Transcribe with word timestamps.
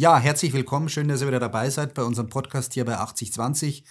Ja, 0.00 0.16
herzlich 0.16 0.52
willkommen. 0.52 0.88
Schön, 0.88 1.08
dass 1.08 1.22
ihr 1.22 1.26
wieder 1.26 1.40
dabei 1.40 1.70
seid 1.70 1.92
bei 1.92 2.04
unserem 2.04 2.28
Podcast 2.28 2.74
hier 2.74 2.84
bei 2.84 2.98
8020. 2.98 3.82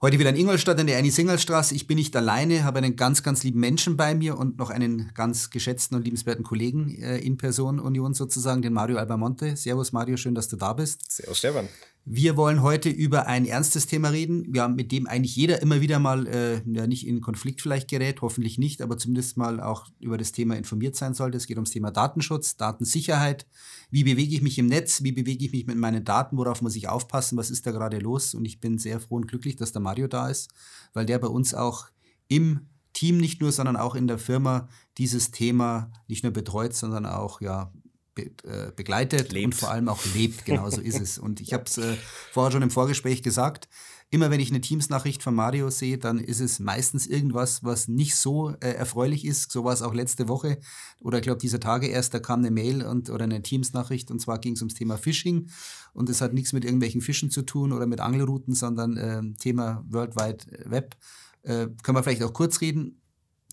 Heute 0.00 0.20
wieder 0.20 0.30
in 0.30 0.36
Ingolstadt 0.36 0.78
in 0.78 0.86
der 0.86 1.00
Annie 1.00 1.10
Singelstraße. 1.10 1.74
Ich 1.74 1.88
bin 1.88 1.96
nicht 1.96 2.14
alleine, 2.14 2.62
habe 2.62 2.78
einen 2.78 2.94
ganz, 2.94 3.24
ganz 3.24 3.42
lieben 3.42 3.58
Menschen 3.58 3.96
bei 3.96 4.14
mir 4.14 4.38
und 4.38 4.56
noch 4.58 4.70
einen 4.70 5.10
ganz 5.14 5.50
geschätzten 5.50 5.96
und 5.96 6.04
liebenswerten 6.04 6.44
Kollegen 6.44 6.94
äh, 6.94 7.18
in 7.18 7.38
Person 7.38 7.80
Union 7.80 8.14
sozusagen, 8.14 8.62
den 8.62 8.72
Mario 8.72 8.98
Albamonte. 8.98 9.56
Servus 9.56 9.90
Mario, 9.90 10.16
schön, 10.16 10.36
dass 10.36 10.46
du 10.46 10.54
da 10.54 10.74
bist. 10.74 11.10
Servus 11.10 11.38
Stefan. 11.38 11.68
Wir 12.04 12.36
wollen 12.36 12.62
heute 12.62 12.88
über 12.88 13.28
ein 13.28 13.46
ernstes 13.46 13.86
Thema 13.86 14.08
reden, 14.08 14.52
ja, 14.52 14.66
mit 14.66 14.90
dem 14.90 15.06
eigentlich 15.06 15.36
jeder 15.36 15.62
immer 15.62 15.80
wieder 15.80 16.00
mal 16.00 16.26
äh, 16.26 16.60
ja, 16.66 16.88
nicht 16.88 17.06
in 17.06 17.20
Konflikt 17.20 17.60
vielleicht 17.60 17.88
gerät, 17.88 18.22
hoffentlich 18.22 18.58
nicht, 18.58 18.82
aber 18.82 18.98
zumindest 18.98 19.36
mal 19.36 19.60
auch 19.60 19.86
über 20.00 20.18
das 20.18 20.32
Thema 20.32 20.56
informiert 20.56 20.96
sein 20.96 21.14
sollte. 21.14 21.36
Es 21.36 21.46
geht 21.46 21.58
ums 21.58 21.70
Thema 21.70 21.92
Datenschutz, 21.92 22.56
Datensicherheit. 22.56 23.46
Wie 23.92 24.02
bewege 24.02 24.34
ich 24.34 24.42
mich 24.42 24.58
im 24.58 24.66
Netz? 24.66 25.04
Wie 25.04 25.12
bewege 25.12 25.44
ich 25.44 25.52
mich 25.52 25.66
mit 25.66 25.76
meinen 25.76 26.04
Daten? 26.04 26.36
Worauf 26.38 26.60
muss 26.60 26.74
ich 26.74 26.88
aufpassen? 26.88 27.38
Was 27.38 27.50
ist 27.50 27.66
da 27.68 27.70
gerade 27.70 28.00
los? 28.00 28.34
Und 28.34 28.46
ich 28.46 28.58
bin 28.58 28.78
sehr 28.78 28.98
froh 28.98 29.16
und 29.16 29.28
glücklich, 29.28 29.54
dass 29.54 29.70
der 29.70 29.82
Mario 29.82 30.08
da 30.08 30.28
ist, 30.28 30.50
weil 30.94 31.06
der 31.06 31.20
bei 31.20 31.28
uns 31.28 31.54
auch 31.54 31.86
im 32.26 32.66
Team 32.94 33.18
nicht 33.18 33.40
nur, 33.40 33.52
sondern 33.52 33.76
auch 33.76 33.94
in 33.94 34.08
der 34.08 34.18
Firma 34.18 34.68
dieses 34.98 35.30
Thema 35.30 35.92
nicht 36.08 36.24
nur 36.24 36.32
betreut, 36.32 36.74
sondern 36.74 37.06
auch 37.06 37.40
ja 37.40 37.72
be 38.14 38.30
äh, 38.44 38.72
begleitet 38.74 39.32
lebt. 39.32 39.46
und 39.46 39.54
vor 39.54 39.70
allem 39.70 39.88
auch 39.88 40.00
lebt. 40.14 40.44
Genau 40.44 40.68
so 40.70 40.80
ist 40.80 41.00
es. 41.00 41.18
Und 41.18 41.40
ich 41.40 41.52
habe 41.52 41.64
es 41.66 41.78
äh, 41.78 41.96
vorher 42.32 42.52
schon 42.52 42.62
im 42.62 42.70
Vorgespräch 42.70 43.22
gesagt. 43.22 43.68
Immer 44.10 44.30
wenn 44.30 44.40
ich 44.40 44.50
eine 44.50 44.60
Teams-Nachricht 44.60 45.22
von 45.22 45.34
Mario 45.34 45.70
sehe, 45.70 45.96
dann 45.96 46.18
ist 46.18 46.40
es 46.40 46.60
meistens 46.60 47.06
irgendwas, 47.06 47.64
was 47.64 47.88
nicht 47.88 48.14
so 48.14 48.50
äh, 48.60 48.72
erfreulich 48.72 49.24
ist. 49.24 49.50
So 49.50 49.64
war 49.64 49.72
es 49.72 49.80
auch 49.80 49.94
letzte 49.94 50.28
Woche 50.28 50.58
oder 51.00 51.16
ich 51.16 51.22
glaube 51.22 51.40
diese 51.40 51.60
Tage 51.60 51.86
erst, 51.86 52.12
da 52.12 52.18
kam 52.18 52.40
eine 52.40 52.50
Mail 52.50 52.84
und, 52.84 53.08
oder 53.08 53.24
eine 53.24 53.40
Teams-Nachricht 53.40 54.10
und 54.10 54.20
zwar 54.20 54.38
ging 54.38 54.52
es 54.52 54.60
ums 54.60 54.74
Thema 54.74 54.98
Phishing 54.98 55.48
und 55.94 56.10
es 56.10 56.20
hat 56.20 56.34
nichts 56.34 56.52
mit 56.52 56.66
irgendwelchen 56.66 57.00
Fischen 57.00 57.30
zu 57.30 57.40
tun 57.40 57.72
oder 57.72 57.86
mit 57.86 58.00
Angelrouten, 58.00 58.54
sondern 58.54 58.98
äh, 58.98 59.22
Thema 59.38 59.82
World 59.88 60.14
Wide 60.16 60.70
Web. 60.70 60.94
Äh, 61.40 61.68
können 61.82 61.96
wir 61.96 62.02
vielleicht 62.02 62.22
auch 62.22 62.34
kurz 62.34 62.60
reden 62.60 63.00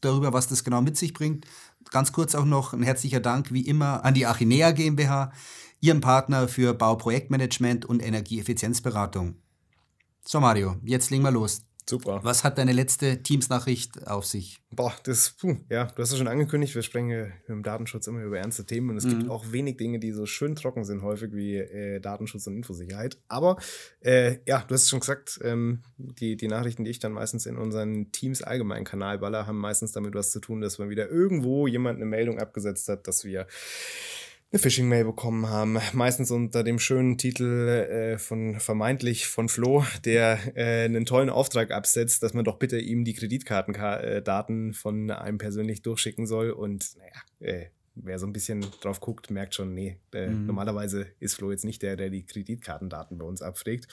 darüber, 0.01 0.33
was 0.33 0.47
das 0.47 0.65
genau 0.65 0.81
mit 0.81 0.97
sich 0.97 1.13
bringt. 1.13 1.45
Ganz 1.91 2.11
kurz 2.11 2.35
auch 2.35 2.45
noch 2.45 2.73
ein 2.73 2.83
herzlicher 2.83 3.19
Dank 3.19 3.51
wie 3.51 3.65
immer 3.65 4.05
an 4.05 4.13
die 4.13 4.25
Achinea 4.25 4.71
GmbH, 4.71 5.31
ihrem 5.79 6.01
Partner 6.01 6.47
für 6.47 6.73
Bauprojektmanagement 6.73 7.85
und 7.85 8.01
Energieeffizienzberatung. 8.01 9.35
So 10.25 10.39
Mario, 10.39 10.75
jetzt 10.83 11.09
legen 11.09 11.23
wir 11.23 11.31
los. 11.31 11.61
Super. 11.89 12.19
Was 12.21 12.43
hat 12.43 12.59
deine 12.59 12.71
letzte 12.71 13.23
Teams-Nachricht 13.23 14.05
auf 14.05 14.23
sich? 14.23 14.61
Boah, 14.69 14.93
das, 15.05 15.31
puh, 15.31 15.57
ja, 15.69 15.85
du 15.85 16.03
hast 16.03 16.11
es 16.11 16.19
schon 16.19 16.27
angekündigt, 16.27 16.75
wir 16.75 16.83
sprechen 16.83 17.33
im 17.47 17.63
Datenschutz 17.63 18.05
immer 18.05 18.21
über 18.21 18.37
ernste 18.37 18.63
Themen 18.63 18.91
und 18.91 18.97
es 18.97 19.05
mhm. 19.05 19.17
gibt 19.17 19.29
auch 19.31 19.51
wenig 19.51 19.77
Dinge, 19.77 19.97
die 19.97 20.11
so 20.11 20.27
schön 20.27 20.55
trocken 20.55 20.85
sind, 20.85 21.01
häufig 21.01 21.33
wie 21.33 21.55
äh, 21.55 21.99
Datenschutz 21.99 22.45
und 22.45 22.57
Infosicherheit. 22.57 23.17
Aber 23.27 23.57
äh, 24.01 24.37
ja, 24.45 24.63
du 24.67 24.75
hast 24.75 24.83
es 24.83 24.89
schon 24.89 24.99
gesagt, 24.99 25.39
ähm, 25.43 25.81
die, 25.97 26.37
die 26.37 26.47
Nachrichten, 26.47 26.83
die 26.83 26.91
ich 26.91 26.99
dann 26.99 27.13
meistens 27.13 27.47
in 27.47 27.57
unseren 27.57 28.11
Teams 28.11 28.43
allgemeinen 28.43 28.85
Kanal 28.85 29.17
baller, 29.17 29.47
haben 29.47 29.57
meistens 29.57 29.91
damit 29.91 30.13
was 30.13 30.29
zu 30.29 30.39
tun, 30.39 30.61
dass 30.61 30.77
man 30.77 30.91
wieder 30.91 31.09
irgendwo 31.09 31.65
jemand 31.65 31.95
eine 31.95 32.05
Meldung 32.05 32.37
abgesetzt 32.37 32.87
hat, 32.87 33.07
dass 33.07 33.25
wir 33.25 33.47
eine 34.51 34.59
Phishing-Mail 34.59 35.05
bekommen 35.05 35.47
haben. 35.47 35.77
Meistens 35.93 36.31
unter 36.31 36.63
dem 36.63 36.79
schönen 36.79 37.17
Titel 37.17 37.67
äh, 37.67 38.17
von 38.17 38.59
vermeintlich 38.59 39.27
von 39.27 39.47
Flo, 39.47 39.85
der 40.05 40.39
äh, 40.55 40.85
einen 40.85 41.05
tollen 41.05 41.29
Auftrag 41.29 41.71
absetzt, 41.71 42.23
dass 42.23 42.33
man 42.33 42.45
doch 42.45 42.57
bitte 42.57 42.79
ihm 42.79 43.05
die 43.05 43.13
Kreditkartendaten 43.13 44.73
von 44.73 45.11
einem 45.11 45.37
persönlich 45.37 45.81
durchschicken 45.81 46.25
soll. 46.25 46.51
Und 46.51 46.95
naja, 46.97 47.53
äh, 47.53 47.65
wer 48.03 48.19
so 48.19 48.25
ein 48.25 48.33
bisschen 48.33 48.65
drauf 48.81 48.99
guckt, 48.99 49.31
merkt 49.31 49.55
schon, 49.55 49.73
nee, 49.73 49.97
äh, 50.13 50.27
mhm. 50.27 50.45
normalerweise 50.45 51.07
ist 51.19 51.35
Flo 51.35 51.51
jetzt 51.51 51.65
nicht 51.65 51.81
der, 51.81 51.95
der 51.95 52.09
die 52.09 52.25
Kreditkartendaten 52.25 53.17
bei 53.17 53.25
uns 53.25 53.41
abfragt. 53.41 53.87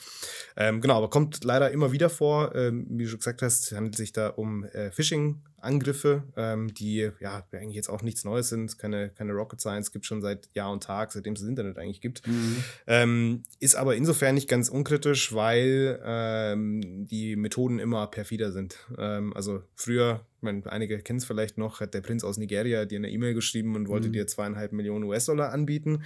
Ähm, 0.55 0.81
genau, 0.81 0.97
aber 0.97 1.09
kommt 1.09 1.43
leider 1.43 1.71
immer 1.71 1.91
wieder 1.91 2.09
vor. 2.09 2.55
Ähm, 2.55 2.87
wie 2.89 3.03
du 3.03 3.09
schon 3.09 3.19
gesagt 3.19 3.41
hast, 3.41 3.71
handelt 3.71 3.95
sich 3.95 4.11
da 4.11 4.29
um 4.29 4.63
äh, 4.65 4.91
Phishing 4.91 5.41
Angriffe, 5.59 6.23
ähm, 6.35 6.73
die 6.73 7.09
ja 7.19 7.43
eigentlich 7.51 7.75
jetzt 7.75 7.89
auch 7.89 8.03
nichts 8.03 8.23
Neues 8.23 8.49
sind, 8.49 8.77
keine, 8.77 9.09
keine 9.09 9.33
Rocket 9.33 9.59
Science, 9.59 9.91
gibt 9.91 10.05
schon 10.05 10.21
seit 10.21 10.49
Jahr 10.53 10.71
und 10.71 10.83
Tag, 10.83 11.11
seitdem 11.11 11.33
es 11.33 11.39
das 11.39 11.49
Internet 11.49 11.79
eigentlich 11.79 12.01
gibt. 12.01 12.25
Mhm. 12.27 12.63
Ähm, 12.85 13.43
ist 13.59 13.75
aber 13.75 13.95
insofern 13.95 14.35
nicht 14.35 14.47
ganz 14.47 14.69
unkritisch, 14.69 15.33
weil 15.33 15.99
ähm, 16.05 17.07
die 17.07 17.35
Methoden 17.35 17.79
immer 17.79 18.05
perfider 18.07 18.51
sind. 18.51 18.77
Ähm, 18.97 19.33
also 19.33 19.63
früher, 19.75 20.25
meine, 20.47 20.71
einige 20.71 20.99
kennen 20.99 21.19
es 21.19 21.25
vielleicht 21.25 21.57
noch, 21.57 21.79
hat 21.81 21.93
der 21.93 22.01
Prinz 22.01 22.23
aus 22.23 22.37
Nigeria 22.37 22.85
dir 22.85 22.97
eine 22.97 23.09
E-Mail 23.09 23.33
geschrieben 23.33 23.75
und 23.75 23.87
wollte 23.87 24.07
mhm. 24.07 24.13
dir 24.13 24.27
zweieinhalb 24.27 24.71
Millionen 24.71 25.03
US-Dollar 25.03 25.51
anbieten. 25.51 26.03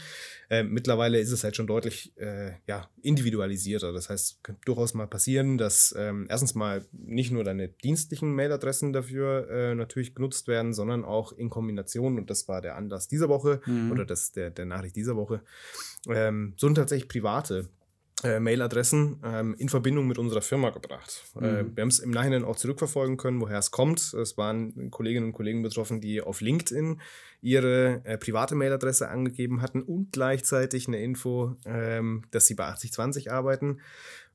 Ähm, 0.50 0.72
mittlerweile 0.72 1.20
ist 1.20 1.32
es 1.32 1.44
halt 1.44 1.56
schon 1.56 1.68
deutlich 1.68 2.12
äh, 2.18 2.52
ja, 2.68 2.90
individualisierter. 3.02 3.94
Das 3.94 4.10
heißt, 4.10 4.26
es 4.26 4.44
könnte 4.44 4.62
durchaus 4.66 4.94
mal 4.94 5.08
passieren, 5.08 5.58
dass 5.58 5.96
ähm, 5.98 6.28
erstens 6.30 6.56
mal 6.56 6.86
nicht 6.92 7.32
nur 7.32 7.44
deine 7.44 7.70
dienstlichen 7.70 8.34
Mailadressen 8.34 8.94
dafür 8.94 9.50
äh, 9.50 9.76
natürlich 9.76 10.16
genutzt 10.16 10.48
werden, 10.48 10.74
sondern 10.74 11.06
auch 11.06 11.32
in 11.32 11.50
Kombination, 11.50 12.18
und 12.18 12.30
das 12.30 12.48
war 12.48 12.62
der 12.62 12.76
Anlass 12.76 13.08
dieser 13.08 13.30
Woche 13.30 13.62
mhm. 13.66 13.92
oder 13.92 14.06
das, 14.06 14.32
der, 14.32 14.50
der 14.50 14.66
Nachricht 14.66 14.96
dieser 14.96 15.16
Woche, 15.16 15.42
ähm, 16.10 16.54
sind 16.58 16.76
tatsächlich 16.76 17.08
private 17.08 17.70
äh, 18.24 18.40
Mailadressen 18.40 19.20
ähm, 19.24 19.56
in 19.58 19.70
Verbindung 19.70 20.08
mit 20.08 20.18
unserer 20.18 20.42
Firma 20.42 20.70
gebracht. 20.70 21.24
Mhm. 21.36 21.44
Äh, 21.44 21.76
wir 21.76 21.82
haben 21.82 21.90
es 21.90 22.00
im 22.00 22.12
Nachhinein 22.12 22.44
auch 22.44 22.56
zurückverfolgen 22.56 23.18
können, 23.18 23.42
woher 23.42 23.60
es 23.60 23.72
kommt. 23.72 24.14
Es 24.14 24.38
waren 24.38 24.92
Kolleginnen 24.92 25.28
und 25.28 25.34
Kollegen 25.34 25.62
betroffen, 25.62 26.02
die 26.02 26.22
auf 26.22 26.42
LinkedIn 26.42 27.02
ihre 27.42 28.02
äh, 28.06 28.18
private 28.18 28.56
Mailadresse 28.56 29.10
angegeben 29.10 29.62
hatten 29.62 29.82
und 29.82 30.12
gleichzeitig 30.12 30.88
eine 30.88 31.02
Info, 31.02 31.56
ähm, 31.66 32.24
dass 32.32 32.46
sie 32.46 32.54
bei 32.54 32.66
8020 32.66 33.32
arbeiten 33.32 33.80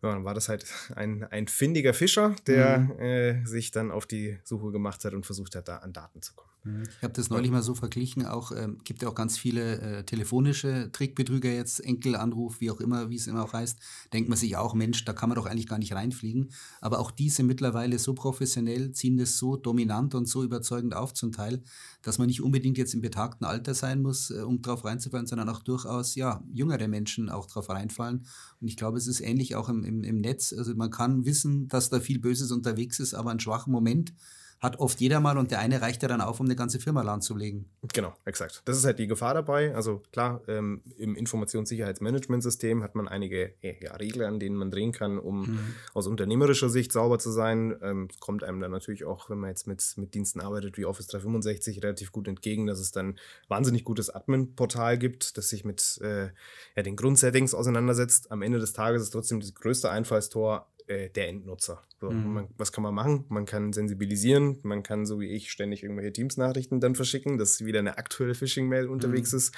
ja, 0.02 0.12
dann 0.12 0.24
war 0.24 0.34
das 0.34 0.48
halt 0.48 0.66
ein, 0.94 1.24
ein 1.24 1.48
findiger 1.48 1.94
Fischer, 1.94 2.36
der 2.46 2.80
mhm. 2.80 3.00
äh, 3.00 3.46
sich 3.46 3.70
dann 3.70 3.90
auf 3.90 4.06
die 4.06 4.38
Suche 4.44 4.70
gemacht 4.70 5.04
hat 5.04 5.14
und 5.14 5.24
versucht 5.24 5.56
hat, 5.56 5.68
da 5.68 5.78
an 5.78 5.92
Daten 5.92 6.20
zu 6.20 6.34
kommen. 6.34 6.50
Mhm. 6.64 6.82
Ich 6.82 7.02
habe 7.02 7.14
das 7.14 7.30
neulich 7.30 7.50
mal 7.50 7.62
so 7.62 7.74
verglichen, 7.74 8.26
auch 8.26 8.52
ähm, 8.52 8.80
gibt 8.84 9.00
ja 9.00 9.08
auch 9.08 9.14
ganz 9.14 9.38
viele 9.38 9.80
äh, 9.80 10.04
telefonische 10.04 10.90
Trickbetrüger 10.92 11.50
jetzt, 11.50 11.80
Enkelanruf, 11.80 12.60
wie 12.60 12.70
auch 12.70 12.80
immer, 12.80 13.08
wie 13.08 13.16
es 13.16 13.26
immer 13.26 13.44
auch 13.44 13.54
heißt, 13.54 13.78
denkt 14.12 14.28
man 14.28 14.36
sich 14.36 14.56
auch, 14.56 14.74
Mensch, 14.74 15.04
da 15.06 15.14
kann 15.14 15.30
man 15.30 15.36
doch 15.36 15.46
eigentlich 15.46 15.68
gar 15.68 15.78
nicht 15.78 15.94
reinfliegen. 15.94 16.50
Aber 16.82 16.98
auch 16.98 17.10
diese 17.10 17.42
mittlerweile 17.42 17.98
so 17.98 18.12
professionell, 18.12 18.92
ziehen 18.92 19.16
das 19.16 19.38
so 19.38 19.56
dominant 19.56 20.14
und 20.14 20.26
so 20.26 20.44
überzeugend 20.44 20.94
auf 20.94 21.14
zum 21.14 21.32
Teil, 21.32 21.62
dass 22.02 22.18
man 22.18 22.26
nicht 22.26 22.42
unbedingt 22.42 22.76
jetzt 22.76 22.92
im 22.96 23.02
betagten 23.02 23.44
Alter 23.44 23.74
sein 23.74 24.00
muss, 24.02 24.30
äh, 24.30 24.40
um 24.40 24.62
drauf 24.62 24.84
reinzufallen, 24.84 25.26
sondern 25.26 25.48
auch 25.48 25.60
durchaus, 25.62 26.14
ja, 26.14 26.42
jüngere 26.52 26.88
Menschen 26.88 27.28
auch 27.28 27.46
drauf 27.46 27.68
reinfallen. 27.68 28.26
Und 28.60 28.68
ich 28.68 28.76
glaube, 28.76 28.98
es 28.98 29.06
ist 29.06 29.20
ähnlich 29.20 29.54
auch 29.54 29.68
im, 29.68 29.84
im, 29.84 30.02
im 30.02 30.20
Netz. 30.20 30.52
Also 30.56 30.74
man 30.74 30.90
kann 30.90 31.24
wissen, 31.26 31.68
dass 31.68 31.90
da 31.90 32.00
viel 32.00 32.18
Böses 32.18 32.50
unterwegs 32.50 32.98
ist, 32.98 33.14
aber 33.14 33.30
einen 33.30 33.40
schwachen 33.40 33.72
Moment 33.72 34.14
hat 34.60 34.78
oft 34.78 35.00
jeder 35.00 35.20
mal 35.20 35.36
und 35.36 35.50
der 35.50 35.58
eine 35.58 35.82
reicht 35.82 36.02
ja 36.02 36.08
dann 36.08 36.20
auf, 36.20 36.40
um 36.40 36.46
eine 36.46 36.56
ganze 36.56 36.78
Firma 36.78 37.02
lahmzulegen. 37.02 37.66
Genau, 37.92 38.14
exakt. 38.24 38.62
Das 38.64 38.78
ist 38.78 38.84
halt 38.84 38.98
die 38.98 39.06
Gefahr 39.06 39.34
dabei. 39.34 39.74
Also 39.74 40.02
klar, 40.12 40.40
ähm, 40.48 40.82
im 40.96 41.14
Informationssicherheitsmanagementsystem 41.14 42.82
hat 42.82 42.94
man 42.94 43.06
einige 43.06 43.54
äh, 43.62 43.74
ja, 43.82 43.94
Regeln, 43.96 44.26
an 44.26 44.40
denen 44.40 44.56
man 44.56 44.70
drehen 44.70 44.92
kann, 44.92 45.18
um 45.18 45.42
mhm. 45.42 45.74
aus 45.92 46.06
unternehmerischer 46.06 46.70
Sicht 46.70 46.92
sauber 46.92 47.18
zu 47.18 47.30
sein. 47.30 47.76
Ähm, 47.82 48.08
kommt 48.18 48.44
einem 48.44 48.60
dann 48.60 48.70
natürlich 48.70 49.04
auch, 49.04 49.28
wenn 49.28 49.38
man 49.38 49.50
jetzt 49.50 49.66
mit, 49.66 49.82
mit 49.96 50.14
Diensten 50.14 50.40
arbeitet 50.40 50.78
wie 50.78 50.86
Office 50.86 51.08
365, 51.08 51.82
relativ 51.82 52.10
gut 52.10 52.26
entgegen, 52.26 52.66
dass 52.66 52.80
es 52.80 52.92
dann 52.92 53.18
wahnsinnig 53.48 53.84
gutes 53.84 54.08
Admin-Portal 54.08 54.96
gibt, 54.98 55.36
das 55.36 55.50
sich 55.50 55.64
mit 55.64 55.98
äh, 56.02 56.30
ja, 56.76 56.82
den 56.82 56.96
Grundsettings 56.96 57.52
auseinandersetzt. 57.52 58.32
Am 58.32 58.40
Ende 58.40 58.58
des 58.58 58.72
Tages 58.72 59.02
ist 59.02 59.10
trotzdem 59.10 59.40
das 59.40 59.54
größte 59.54 59.90
Einfallstor 59.90 60.66
äh, 60.86 61.10
der 61.10 61.28
Endnutzer. 61.28 61.82
So, 62.00 62.10
mhm. 62.10 62.32
man, 62.32 62.48
was 62.58 62.72
kann 62.72 62.82
man 62.82 62.94
machen? 62.94 63.24
Man 63.28 63.46
kann 63.46 63.72
sensibilisieren, 63.72 64.58
man 64.62 64.82
kann, 64.82 65.06
so 65.06 65.20
wie 65.20 65.28
ich, 65.28 65.50
ständig 65.50 65.82
irgendwelche 65.82 66.12
Teams-Nachrichten 66.12 66.80
dann 66.80 66.94
verschicken, 66.94 67.38
dass 67.38 67.64
wieder 67.64 67.78
eine 67.78 67.98
aktuelle 67.98 68.34
Phishing-Mail 68.34 68.88
unterwegs 68.88 69.32
mhm. 69.32 69.38
ist. 69.38 69.54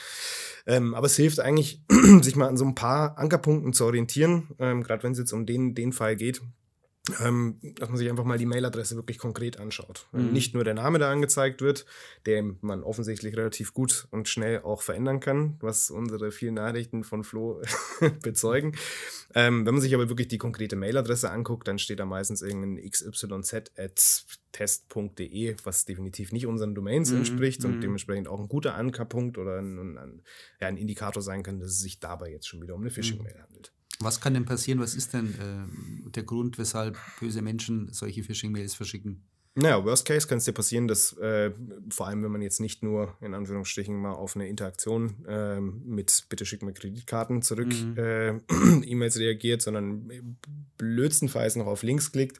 Ähm, 0.66 0.94
aber 0.94 1.06
es 1.06 1.16
hilft 1.16 1.40
eigentlich, 1.40 1.82
sich 2.22 2.36
mal 2.36 2.48
an 2.48 2.56
so 2.56 2.64
ein 2.64 2.74
paar 2.74 3.18
Ankerpunkten 3.18 3.72
zu 3.72 3.84
orientieren, 3.84 4.48
ähm, 4.58 4.82
gerade 4.82 5.02
wenn 5.02 5.12
es 5.12 5.18
jetzt 5.18 5.32
um 5.32 5.46
den, 5.46 5.74
den 5.74 5.92
Fall 5.92 6.16
geht, 6.16 6.40
ähm, 7.24 7.58
dass 7.76 7.88
man 7.88 7.98
sich 7.98 8.08
einfach 8.10 8.24
mal 8.24 8.38
die 8.38 8.46
Mailadresse 8.46 8.96
wirklich 8.96 9.18
konkret 9.18 9.58
anschaut. 9.58 10.06
Mhm. 10.12 10.32
Nicht 10.32 10.54
nur 10.54 10.64
der 10.64 10.74
Name, 10.74 10.98
der 10.98 11.08
angezeigt 11.08 11.60
wird, 11.60 11.86
den 12.26 12.58
man 12.60 12.82
offensichtlich 12.82 13.36
relativ 13.36 13.74
gut 13.74 14.08
und 14.10 14.28
schnell 14.28 14.62
auch 14.62 14.82
verändern 14.82 15.20
kann, 15.20 15.56
was 15.60 15.90
unsere 15.90 16.30
vielen 16.32 16.54
Nachrichten 16.54 17.04
von 17.04 17.24
Flo 17.24 17.62
bezeugen. 18.22 18.76
Ähm, 19.34 19.66
wenn 19.66 19.74
man 19.74 19.82
sich 19.82 19.94
aber 19.94 20.08
wirklich 20.08 20.28
die 20.28 20.38
konkrete 20.38 20.76
Mailadresse 20.76 21.30
anguckt, 21.30 21.68
dann 21.68 21.78
steht 21.78 22.00
da 22.00 22.06
meistens 22.06 22.42
irgendein 22.42 22.90
xyz.test.de, 22.90 23.56
was 25.64 25.84
definitiv 25.84 26.32
nicht 26.32 26.46
unseren 26.46 26.74
Domains 26.74 27.10
mhm. 27.10 27.18
entspricht 27.18 27.64
und 27.64 27.76
mhm. 27.76 27.80
dementsprechend 27.80 28.28
auch 28.28 28.40
ein 28.40 28.48
guter 28.48 28.74
Ankerpunkt 28.74 29.38
oder 29.38 29.58
ein, 29.58 29.96
ein, 29.98 30.22
ja, 30.60 30.68
ein 30.68 30.76
Indikator 30.76 31.22
sein 31.22 31.42
kann, 31.42 31.60
dass 31.60 31.70
es 31.70 31.80
sich 31.80 32.00
dabei 32.00 32.30
jetzt 32.30 32.48
schon 32.48 32.62
wieder 32.62 32.74
um 32.74 32.80
eine 32.80 32.90
Phishing-Mail 32.90 33.42
handelt. 33.42 33.72
Was 34.00 34.20
kann 34.20 34.34
denn 34.34 34.44
passieren? 34.44 34.80
Was 34.80 34.94
ist 34.94 35.12
denn 35.12 35.34
äh, 35.34 36.10
der 36.10 36.22
Grund, 36.22 36.56
weshalb 36.58 36.96
böse 37.18 37.42
Menschen 37.42 37.92
solche 37.92 38.22
Phishing-Mails 38.22 38.74
verschicken? 38.74 39.24
Naja, 39.60 39.84
Worst 39.84 40.06
Case 40.06 40.28
kann 40.28 40.38
es 40.38 40.44
dir 40.44 40.52
passieren, 40.52 40.86
dass 40.86 41.16
äh, 41.18 41.50
vor 41.90 42.06
allem, 42.06 42.22
wenn 42.22 42.30
man 42.30 42.42
jetzt 42.42 42.60
nicht 42.60 42.84
nur 42.84 43.16
in 43.20 43.34
Anführungsstrichen 43.34 43.96
mal 43.96 44.12
auf 44.12 44.36
eine 44.36 44.46
Interaktion 44.46 45.26
äh, 45.26 45.60
mit 45.60 46.26
bitte 46.28 46.46
schick 46.46 46.62
mir 46.62 46.72
Kreditkarten 46.72 47.42
zurück 47.42 47.66
mhm. 47.66 47.96
äh, 47.98 48.28
E-Mails 48.86 49.18
reagiert, 49.18 49.60
sondern 49.62 50.38
blödstenfalls 50.76 51.56
noch 51.56 51.66
auf 51.66 51.82
Links 51.82 52.12
klickt, 52.12 52.38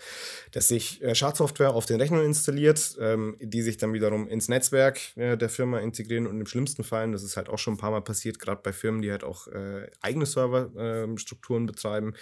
dass 0.52 0.68
sich 0.68 1.02
äh, 1.02 1.16
Schadsoftware 1.16 1.74
auf 1.74 1.86
den 1.86 2.00
Rechner 2.00 2.22
installiert, 2.22 2.96
ähm, 3.00 3.36
die 3.40 3.62
sich 3.62 3.78
dann 3.78 3.92
wiederum 3.92 4.28
ins 4.28 4.48
Netzwerk 4.48 5.00
äh, 5.16 5.36
der 5.36 5.48
Firma 5.48 5.80
integrieren 5.80 6.28
und 6.28 6.38
im 6.38 6.46
schlimmsten 6.46 6.84
Fall, 6.84 7.10
das 7.10 7.24
ist 7.24 7.36
halt 7.36 7.48
auch 7.48 7.58
schon 7.58 7.74
ein 7.74 7.78
paar 7.78 7.90
Mal 7.90 8.02
passiert, 8.02 8.38
gerade 8.38 8.60
bei 8.62 8.72
Firmen, 8.72 9.02
die 9.02 9.10
halt 9.10 9.24
auch 9.24 9.48
äh, 9.48 9.90
eigene 10.02 10.24
Serverstrukturen 10.24 11.66
betreiben, 11.66 12.14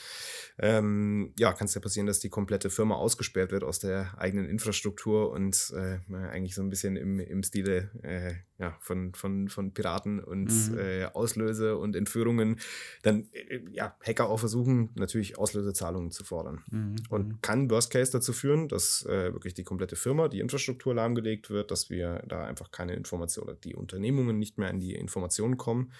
ähm, 0.58 1.34
ja, 1.38 1.52
kann 1.52 1.66
es 1.66 1.74
ja 1.74 1.82
passieren, 1.82 2.06
dass 2.06 2.18
die 2.18 2.30
komplette 2.30 2.70
Firma 2.70 2.94
ausgesperrt 2.94 3.52
wird 3.52 3.62
aus 3.62 3.78
der 3.78 4.14
eigenen 4.16 4.48
Infrastruktur 4.48 4.85
Infrastruktur 4.86 5.30
und 5.32 5.72
äh, 5.74 5.98
eigentlich 6.30 6.54
so 6.54 6.62
ein 6.62 6.70
bisschen 6.70 6.96
im, 6.96 7.18
im 7.18 7.42
Stile 7.42 7.90
äh, 8.02 8.34
ja, 8.58 8.76
von, 8.80 9.12
von, 9.14 9.48
von 9.48 9.72
Piraten 9.74 10.20
und 10.20 10.46
mhm. 10.46 10.78
äh, 10.78 11.04
Auslöse 11.06 11.76
und 11.76 11.96
Entführungen 11.96 12.58
dann 13.02 13.28
äh, 13.32 13.60
ja, 13.70 13.96
Hacker 14.02 14.28
auch 14.28 14.38
versuchen, 14.38 14.90
natürlich 14.94 15.38
Auslösezahlungen 15.38 16.10
zu 16.10 16.24
fordern. 16.24 16.62
Mhm. 16.70 16.96
Und 17.10 17.28
mhm. 17.28 17.38
kann 17.42 17.70
Worst 17.70 17.90
Case 17.90 18.12
dazu 18.12 18.32
führen, 18.32 18.68
dass 18.68 19.04
äh, 19.06 19.32
wirklich 19.32 19.54
die 19.54 19.64
komplette 19.64 19.96
Firma, 19.96 20.28
die 20.28 20.40
Infrastruktur 20.40 20.94
lahmgelegt 20.94 21.50
wird, 21.50 21.70
dass 21.70 21.90
wir 21.90 22.22
da 22.26 22.44
einfach 22.44 22.70
keine 22.70 22.94
Informationen 22.94 23.50
oder 23.50 23.58
die 23.58 23.74
Unternehmungen 23.74 24.38
nicht 24.38 24.58
mehr 24.58 24.70
an 24.70 24.80
die 24.80 24.94
Informationen 24.94 25.56
kommen. 25.56 25.92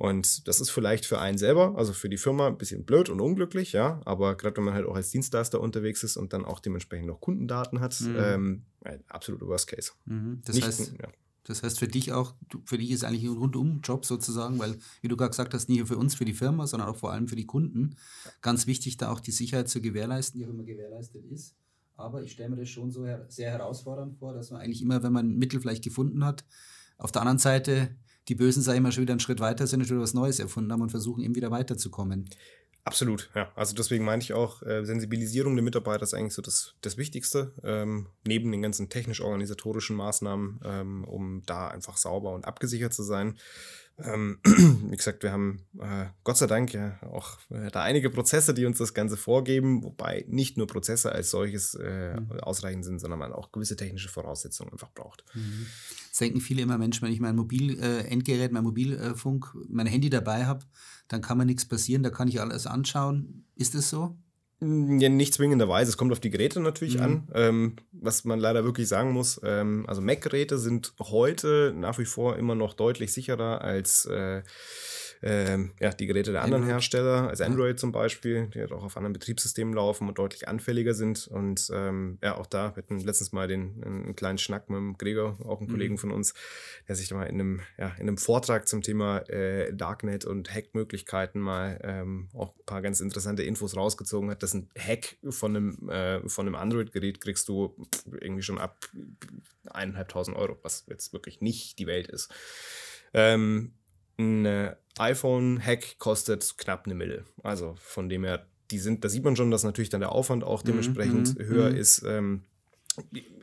Und 0.00 0.48
das 0.48 0.62
ist 0.62 0.70
vielleicht 0.70 1.04
für 1.04 1.20
einen 1.20 1.36
selber, 1.36 1.74
also 1.76 1.92
für 1.92 2.08
die 2.08 2.16
Firma, 2.16 2.46
ein 2.46 2.56
bisschen 2.56 2.86
blöd 2.86 3.10
und 3.10 3.20
unglücklich, 3.20 3.72
ja. 3.72 4.00
Aber 4.06 4.34
gerade 4.34 4.56
wenn 4.56 4.64
man 4.64 4.72
halt 4.72 4.86
auch 4.86 4.96
als 4.96 5.10
Dienstleister 5.10 5.60
unterwegs 5.60 6.02
ist 6.02 6.16
und 6.16 6.32
dann 6.32 6.46
auch 6.46 6.60
dementsprechend 6.60 7.06
noch 7.06 7.20
Kundendaten 7.20 7.80
hat, 7.80 8.00
mhm. 8.00 8.16
ähm, 8.18 8.62
ein 8.82 9.04
absoluter 9.08 9.46
Worst 9.46 9.66
Case. 9.66 9.92
Mhm. 10.06 10.40
Das, 10.42 10.56
Nicht, 10.56 10.66
heißt, 10.66 10.94
ja. 11.02 11.08
das 11.44 11.62
heißt 11.62 11.78
für 11.78 11.86
dich 11.86 12.14
auch, 12.14 12.34
für 12.64 12.78
dich 12.78 12.92
ist 12.92 13.04
eigentlich 13.04 13.24
ein 13.24 13.36
Rundum-Job 13.36 14.06
sozusagen, 14.06 14.58
weil, 14.58 14.78
wie 15.02 15.08
du 15.08 15.18
gerade 15.18 15.32
gesagt 15.32 15.52
hast, 15.52 15.68
nicht 15.68 15.76
nur 15.76 15.86
für 15.86 15.98
uns, 15.98 16.14
für 16.14 16.24
die 16.24 16.32
Firma, 16.32 16.66
sondern 16.66 16.88
auch 16.88 16.96
vor 16.96 17.12
allem 17.12 17.28
für 17.28 17.36
die 17.36 17.44
Kunden. 17.44 17.94
Ganz 18.40 18.66
wichtig, 18.66 18.96
da 18.96 19.12
auch 19.12 19.20
die 19.20 19.32
Sicherheit 19.32 19.68
zu 19.68 19.82
gewährleisten, 19.82 20.40
die 20.40 20.46
auch 20.46 20.50
immer 20.50 20.64
gewährleistet 20.64 21.26
ist. 21.26 21.54
Aber 21.98 22.22
ich 22.22 22.32
stelle 22.32 22.48
mir 22.48 22.56
das 22.56 22.70
schon 22.70 22.90
so 22.90 23.04
her 23.04 23.26
sehr 23.28 23.50
herausfordernd 23.50 24.16
vor, 24.16 24.32
dass 24.32 24.50
man 24.50 24.62
eigentlich 24.62 24.80
immer, 24.80 25.02
wenn 25.02 25.12
man 25.12 25.28
ein 25.28 25.38
Mittel 25.38 25.60
vielleicht 25.60 25.84
gefunden 25.84 26.24
hat, 26.24 26.46
auf 26.96 27.12
der 27.12 27.20
anderen 27.20 27.38
Seite 27.38 27.94
die 28.28 28.34
Bösen, 28.34 28.62
sage 28.62 28.76
ich 28.76 28.82
mal, 28.82 28.92
schon 28.92 29.02
wieder 29.02 29.12
einen 29.12 29.20
Schritt 29.20 29.40
weiter 29.40 29.66
sind 29.66 29.80
und 29.80 29.86
schon 29.86 30.00
was 30.00 30.14
Neues 30.14 30.38
erfunden 30.38 30.72
haben 30.72 30.82
und 30.82 30.90
versuchen 30.90 31.22
eben 31.22 31.34
wieder 31.34 31.50
weiterzukommen. 31.50 32.28
Absolut, 32.84 33.30
ja. 33.34 33.52
Also 33.56 33.74
deswegen 33.74 34.04
meine 34.04 34.22
ich 34.22 34.32
auch, 34.32 34.62
äh, 34.62 34.84
Sensibilisierung 34.84 35.54
der 35.54 35.62
Mitarbeiter 35.62 36.02
ist 36.02 36.14
eigentlich 36.14 36.34
so 36.34 36.40
das, 36.40 36.74
das 36.80 36.96
Wichtigste, 36.96 37.52
ähm, 37.62 38.06
neben 38.26 38.50
den 38.50 38.62
ganzen 38.62 38.88
technisch-organisatorischen 38.88 39.96
Maßnahmen, 39.96 40.60
ähm, 40.64 41.04
um 41.04 41.42
da 41.44 41.68
einfach 41.68 41.98
sauber 41.98 42.32
und 42.32 42.46
abgesichert 42.46 42.94
zu 42.94 43.02
sein. 43.02 43.38
Ähm, 44.02 44.38
wie 44.44 44.96
gesagt, 44.96 45.22
wir 45.22 45.30
haben 45.30 45.66
äh, 45.78 46.06
Gott 46.24 46.38
sei 46.38 46.46
Dank 46.46 46.72
ja 46.72 46.98
auch 47.02 47.38
äh, 47.50 47.70
da 47.70 47.82
einige 47.82 48.08
Prozesse, 48.08 48.54
die 48.54 48.64
uns 48.64 48.78
das 48.78 48.94
Ganze 48.94 49.18
vorgeben, 49.18 49.82
wobei 49.84 50.24
nicht 50.28 50.56
nur 50.56 50.66
Prozesse 50.66 51.12
als 51.12 51.30
solches 51.30 51.74
äh, 51.74 52.18
mhm. 52.18 52.40
ausreichend 52.40 52.84
sind, 52.84 52.98
sondern 52.98 53.18
man 53.18 53.32
auch 53.32 53.52
gewisse 53.52 53.76
technische 53.76 54.08
Voraussetzungen 54.08 54.72
einfach 54.72 54.90
braucht. 54.92 55.24
Mhm. 55.34 55.66
Das 56.10 56.18
denken 56.18 56.40
viele 56.40 56.62
immer, 56.62 56.76
Mensch, 56.76 57.00
wenn 57.02 57.12
ich 57.12 57.20
mein 57.20 57.36
Mobil-Endgerät, 57.36 58.50
äh, 58.50 58.52
mein 58.52 58.64
Mobilfunk, 58.64 59.54
mein 59.68 59.86
Handy 59.86 60.10
dabei 60.10 60.44
habe, 60.44 60.64
dann 61.08 61.22
kann 61.22 61.38
mir 61.38 61.46
nichts 61.46 61.66
passieren, 61.66 62.02
da 62.02 62.10
kann 62.10 62.28
ich 62.28 62.40
alles 62.40 62.66
anschauen. 62.66 63.46
Ist 63.54 63.74
das 63.74 63.90
so? 63.90 64.16
Ja, 64.62 65.08
nicht 65.08 65.32
zwingenderweise. 65.32 65.88
Es 65.88 65.96
kommt 65.96 66.12
auf 66.12 66.20
die 66.20 66.28
Geräte 66.28 66.60
natürlich 66.60 66.96
mhm. 66.96 67.02
an. 67.02 67.28
Ähm, 67.34 67.76
was 67.92 68.24
man 68.24 68.38
leider 68.38 68.62
wirklich 68.64 68.88
sagen 68.88 69.12
muss, 69.12 69.40
ähm, 69.42 69.86
also 69.88 70.02
Mac-Geräte 70.02 70.58
sind 70.58 70.92
heute 71.00 71.72
nach 71.74 71.98
wie 71.98 72.04
vor 72.04 72.36
immer 72.36 72.54
noch 72.54 72.74
deutlich 72.74 73.12
sicherer 73.12 73.62
als 73.62 74.04
äh, 74.04 74.42
ähm, 75.22 75.72
ja, 75.78 75.90
die 75.90 76.06
Geräte 76.06 76.32
der 76.32 76.42
anderen 76.42 76.64
Hersteller, 76.64 77.28
also 77.28 77.44
Android 77.44 77.78
zum 77.78 77.92
Beispiel, 77.92 78.46
die 78.54 78.60
halt 78.60 78.72
auch 78.72 78.82
auf 78.82 78.96
anderen 78.96 79.12
Betriebssystemen 79.12 79.74
laufen 79.74 80.08
und 80.08 80.18
deutlich 80.18 80.48
anfälliger 80.48 80.94
sind. 80.94 81.28
Und 81.28 81.70
ähm, 81.74 82.18
ja, 82.22 82.38
auch 82.38 82.46
da, 82.46 82.74
wir 82.74 82.82
hatten 82.82 83.00
letztens 83.00 83.32
mal 83.32 83.46
den, 83.46 83.82
einen 83.84 84.16
kleinen 84.16 84.38
Schnack 84.38 84.70
mit 84.70 84.78
dem 84.78 84.96
Gregor, 84.96 85.36
auch 85.44 85.58
einem 85.58 85.68
mhm. 85.68 85.72
Kollegen 85.72 85.98
von 85.98 86.10
uns, 86.10 86.32
der 86.88 86.96
sich 86.96 87.08
da 87.08 87.16
mal 87.16 87.24
in 87.24 87.34
einem, 87.34 87.60
ja, 87.76 87.88
in 87.98 88.08
einem 88.08 88.16
Vortrag 88.16 88.66
zum 88.66 88.80
Thema 88.80 89.18
äh, 89.28 89.74
Darknet 89.74 90.24
und 90.24 90.54
Hackmöglichkeiten 90.54 91.40
mal 91.40 91.78
ähm, 91.82 92.28
auch 92.32 92.54
ein 92.56 92.64
paar 92.64 92.80
ganz 92.80 93.00
interessante 93.00 93.42
Infos 93.42 93.76
rausgezogen 93.76 94.30
hat. 94.30 94.42
dass 94.42 94.54
ein 94.54 94.70
Hack 94.78 95.16
von 95.28 95.54
einem, 95.54 95.88
äh, 95.90 96.26
von 96.28 96.46
einem 96.46 96.54
Android-Gerät 96.54 97.20
kriegst 97.20 97.46
du 97.48 97.76
irgendwie 98.20 98.42
schon 98.42 98.58
ab 98.58 98.88
eineinhalbtausend 99.68 100.36
Euro, 100.36 100.58
was 100.62 100.86
jetzt 100.88 101.12
wirklich 101.12 101.42
nicht 101.42 101.78
die 101.78 101.86
Welt 101.86 102.08
ist. 102.08 102.32
Ähm, 103.12 103.74
ein 104.20 104.46
äh, 104.46 104.76
iPhone-Hack 104.98 105.98
kostet 105.98 106.54
knapp 106.58 106.86
eine 106.86 106.94
Mille. 106.94 107.24
Also 107.42 107.74
von 107.80 108.08
dem 108.08 108.24
her, 108.24 108.46
die 108.70 108.78
sind, 108.78 109.04
da 109.04 109.08
sieht 109.08 109.24
man 109.24 109.36
schon, 109.36 109.50
dass 109.50 109.64
natürlich 109.64 109.90
dann 109.90 110.00
der 110.00 110.12
Aufwand 110.12 110.44
auch 110.44 110.62
mhm, 110.62 110.68
dementsprechend 110.68 111.38
mhm, 111.38 111.44
höher 111.44 111.70
mhm. 111.70 111.76
ist. 111.76 112.04
Ähm, 112.06 112.42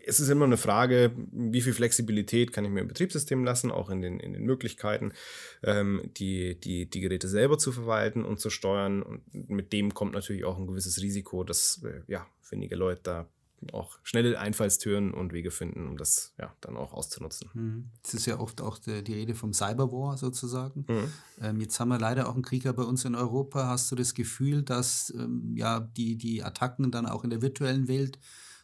es 0.06 0.20
ist 0.20 0.30
immer 0.30 0.46
eine 0.46 0.58
Frage, 0.58 1.12
wie 1.32 1.62
viel 1.62 1.74
Flexibilität 1.74 2.54
kann 2.54 2.64
ich 2.64 2.72
mir 2.72 2.82
im 2.82 2.88
Betriebssystem 2.88 3.44
lassen, 3.44 3.72
auch 3.72 3.90
in 3.90 4.02
den, 4.02 4.20
in 4.20 4.34
den 4.34 4.44
Möglichkeiten, 4.44 5.12
ähm, 5.64 6.12
die, 6.18 6.60
die, 6.60 6.90
die 6.90 7.02
Geräte 7.02 7.28
selber 7.28 7.58
zu 7.58 7.72
verwalten 7.72 8.24
und 8.24 8.40
zu 8.40 8.50
steuern. 8.50 9.04
Und 9.04 9.50
mit 9.50 9.74
dem 9.74 9.94
kommt 9.94 10.14
natürlich 10.14 10.46
auch 10.46 10.58
ein 10.58 10.68
gewisses 10.68 11.02
Risiko, 11.02 11.44
dass 11.44 11.84
äh, 11.84 12.02
ja, 12.08 12.26
wenige 12.50 12.76
Leute 12.76 13.02
da 13.04 13.30
auch 13.74 14.00
schnelle 14.04 14.40
Einfallstüren 14.40 15.14
und 15.14 15.34
Wege 15.34 15.52
finden, 15.52 15.88
um 15.88 15.98
das 15.98 16.34
ja 16.38 16.54
dann 16.62 16.78
auch 16.78 16.94
auszunutzen. 16.94 17.50
Mhm. 17.54 17.90
Es 18.04 18.14
ist 18.14 18.26
ja 18.26 18.40
oft 18.40 18.62
auch 18.62 18.78
die, 18.78 19.04
die 19.04 19.14
Rede 19.14 19.36
vom 19.36 19.54
Cyberwar 19.54 20.18
sozusagen. 20.18 20.86
Mhm. 20.88 21.12
Ähm, 21.42 21.62
jetzt 21.62 21.80
haben 21.80 21.90
wir 21.90 22.00
leider 22.00 22.30
auch 22.30 22.34
einen 22.34 22.44
Krieger 22.44 22.74
bei 22.74 22.84
uns 22.84 23.06
in 23.06 23.16
Europa. 23.16 23.68
Hast 23.68 23.92
du 23.92 23.96
das 23.96 24.14
Gefühl, 24.14 24.64
dass 24.64 25.14
ähm, 25.18 25.54
ja 25.56 25.80
die, 25.80 26.16
die 26.18 26.44
Attacken 26.44 26.92
dann 26.92 27.06
auch 27.06 27.24
in 27.24 27.30
der 27.30 27.42
virtuellen 27.42 27.88
Welt 27.88 28.20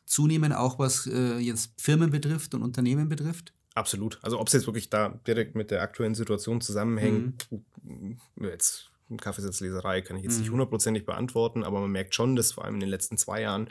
zunehmen, 0.05 0.53
auch 0.53 0.79
was 0.79 1.07
äh, 1.07 1.37
jetzt 1.37 1.73
Firmen 1.81 2.11
betrifft 2.11 2.53
und 2.53 2.61
Unternehmen 2.61 3.09
betrifft? 3.09 3.53
Absolut. 3.75 4.19
Also 4.21 4.39
ob 4.39 4.47
es 4.47 4.53
jetzt 4.53 4.67
wirklich 4.67 4.89
da 4.89 5.09
direkt 5.25 5.55
mit 5.55 5.71
der 5.71 5.81
aktuellen 5.81 6.15
Situation 6.15 6.61
zusammenhängt, 6.61 7.47
mhm. 7.83 8.17
jetzt 8.39 8.91
Kaffeesatzleserei 9.19 10.01
kann 10.01 10.17
ich 10.17 10.23
jetzt 10.23 10.37
nicht 10.37 10.47
mhm. 10.47 10.53
hundertprozentig 10.53 11.05
beantworten, 11.05 11.63
aber 11.63 11.79
man 11.79 11.91
merkt 11.91 12.15
schon, 12.15 12.35
dass 12.35 12.53
vor 12.53 12.65
allem 12.65 12.75
in 12.75 12.81
den 12.81 12.89
letzten 12.89 13.17
zwei 13.17 13.41
Jahren 13.41 13.69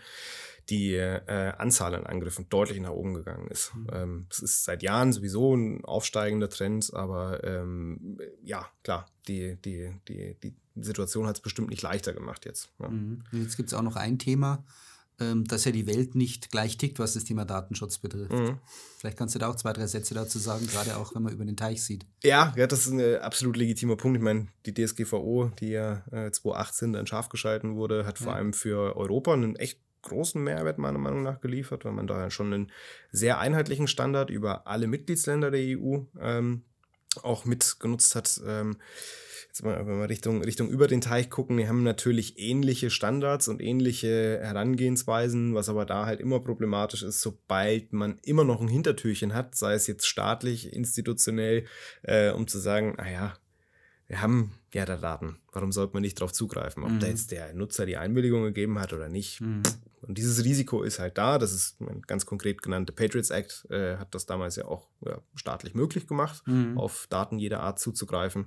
die 0.68 0.94
äh, 0.94 1.52
Anzahl 1.58 1.94
an 1.94 2.06
Angriffen 2.06 2.48
deutlich 2.48 2.80
nach 2.80 2.90
oben 2.90 3.14
gegangen 3.14 3.48
ist. 3.48 3.74
Mhm. 3.74 3.86
Ähm, 3.92 4.26
es 4.30 4.40
ist 4.40 4.64
seit 4.64 4.82
Jahren 4.82 5.12
sowieso 5.12 5.54
ein 5.54 5.84
aufsteigender 5.84 6.48
Trend, 6.48 6.94
aber 6.94 7.42
ähm, 7.44 8.18
ja, 8.44 8.68
klar, 8.84 9.06
die, 9.26 9.56
die, 9.56 9.92
die, 10.08 10.36
die 10.42 10.54
Situation 10.76 11.26
hat 11.26 11.36
es 11.36 11.42
bestimmt 11.42 11.70
nicht 11.70 11.82
leichter 11.82 12.12
gemacht 12.12 12.44
jetzt. 12.44 12.70
Ja. 12.78 12.88
Mhm. 12.88 13.24
Jetzt 13.32 13.56
gibt 13.56 13.68
es 13.68 13.74
auch 13.74 13.82
noch 13.82 13.96
ein 13.96 14.18
Thema, 14.18 14.64
dass 15.46 15.64
ja 15.64 15.72
die 15.72 15.86
Welt 15.86 16.14
nicht 16.14 16.50
gleich 16.50 16.76
tickt, 16.76 16.98
was 16.98 17.14
das 17.14 17.24
Thema 17.24 17.44
Datenschutz 17.44 17.98
betrifft. 17.98 18.32
Mhm. 18.32 18.58
Vielleicht 18.98 19.18
kannst 19.18 19.34
du 19.34 19.38
da 19.38 19.48
auch 19.48 19.56
zwei, 19.56 19.72
drei 19.72 19.86
Sätze 19.86 20.14
dazu 20.14 20.38
sagen, 20.38 20.66
gerade 20.66 20.96
auch 20.96 21.14
wenn 21.14 21.22
man 21.22 21.32
über 21.32 21.44
den 21.44 21.56
Teich 21.56 21.82
sieht. 21.82 22.06
Ja, 22.22 22.52
ja 22.56 22.66
das 22.66 22.86
ist 22.86 22.92
ein 22.92 23.00
äh, 23.00 23.16
absolut 23.16 23.56
legitimer 23.56 23.96
Punkt. 23.96 24.16
Ich 24.18 24.22
meine, 24.22 24.48
die 24.66 24.74
DSGVO, 24.74 25.50
die 25.58 25.70
ja 25.70 26.04
äh, 26.12 26.30
2018 26.30 26.92
dann 26.92 27.06
scharf 27.06 27.28
geschalten 27.28 27.76
wurde, 27.76 28.06
hat 28.06 28.18
vor 28.18 28.34
allem 28.34 28.52
für 28.52 28.96
Europa 28.96 29.32
einen 29.32 29.56
echt 29.56 29.78
großen 30.02 30.42
Mehrwert 30.42 30.78
meiner 30.78 30.98
Meinung 30.98 31.22
nach 31.22 31.40
geliefert, 31.40 31.84
weil 31.84 31.92
man 31.92 32.06
da 32.06 32.30
schon 32.30 32.52
einen 32.52 32.72
sehr 33.10 33.38
einheitlichen 33.38 33.86
Standard 33.86 34.30
über 34.30 34.66
alle 34.66 34.86
Mitgliedsländer 34.86 35.50
der 35.50 35.78
EU 35.78 36.00
ähm, 36.20 36.62
auch 37.22 37.44
mitgenutzt 37.44 38.14
hat. 38.14 38.40
Ähm, 38.46 38.76
jetzt 39.48 39.64
mal, 39.64 39.86
wenn 39.86 39.98
wir 39.98 40.08
Richtung, 40.08 40.42
Richtung 40.42 40.68
über 40.68 40.86
den 40.86 41.00
Teich 41.00 41.30
gucken, 41.30 41.58
wir 41.58 41.68
haben 41.68 41.82
natürlich 41.82 42.38
ähnliche 42.38 42.90
Standards 42.90 43.48
und 43.48 43.60
ähnliche 43.62 44.40
Herangehensweisen, 44.42 45.54
was 45.54 45.68
aber 45.68 45.86
da 45.86 46.06
halt 46.06 46.20
immer 46.20 46.40
problematisch 46.40 47.02
ist, 47.02 47.20
sobald 47.20 47.92
man 47.92 48.18
immer 48.22 48.44
noch 48.44 48.60
ein 48.60 48.68
Hintertürchen 48.68 49.34
hat, 49.34 49.54
sei 49.54 49.74
es 49.74 49.86
jetzt 49.86 50.06
staatlich, 50.06 50.72
institutionell, 50.72 51.64
äh, 52.02 52.30
um 52.30 52.46
zu 52.46 52.58
sagen, 52.58 52.94
naja, 52.96 53.34
wir 54.06 54.20
haben 54.20 54.52
ja 54.74 54.84
da 54.84 54.96
Daten. 54.96 55.38
Warum 55.52 55.72
sollte 55.72 55.94
man 55.94 56.02
nicht 56.02 56.20
darauf 56.20 56.32
zugreifen? 56.32 56.84
Ob 56.84 56.90
mhm. 56.90 57.00
da 57.00 57.06
jetzt 57.06 57.30
der 57.30 57.54
Nutzer 57.54 57.86
die 57.86 57.96
Einwilligung 57.96 58.42
gegeben 58.42 58.78
hat 58.78 58.92
oder 58.92 59.08
nicht. 59.08 59.40
Mhm. 59.40 59.62
Und 60.02 60.18
dieses 60.18 60.44
Risiko 60.44 60.82
ist 60.82 60.98
halt 60.98 61.16
da. 61.18 61.38
Das 61.38 61.52
ist 61.52 61.80
ein 61.80 62.02
ganz 62.02 62.26
konkret 62.26 62.62
genannte 62.62 62.92
Patriots 62.92 63.30
Act, 63.30 63.66
äh, 63.70 63.96
hat 63.96 64.14
das 64.14 64.26
damals 64.26 64.56
ja 64.56 64.64
auch 64.64 64.88
ja, 65.04 65.20
staatlich 65.34 65.74
möglich 65.74 66.06
gemacht, 66.06 66.42
mhm. 66.46 66.76
auf 66.76 67.06
Daten 67.08 67.38
jeder 67.38 67.60
Art 67.60 67.78
zuzugreifen. 67.78 68.46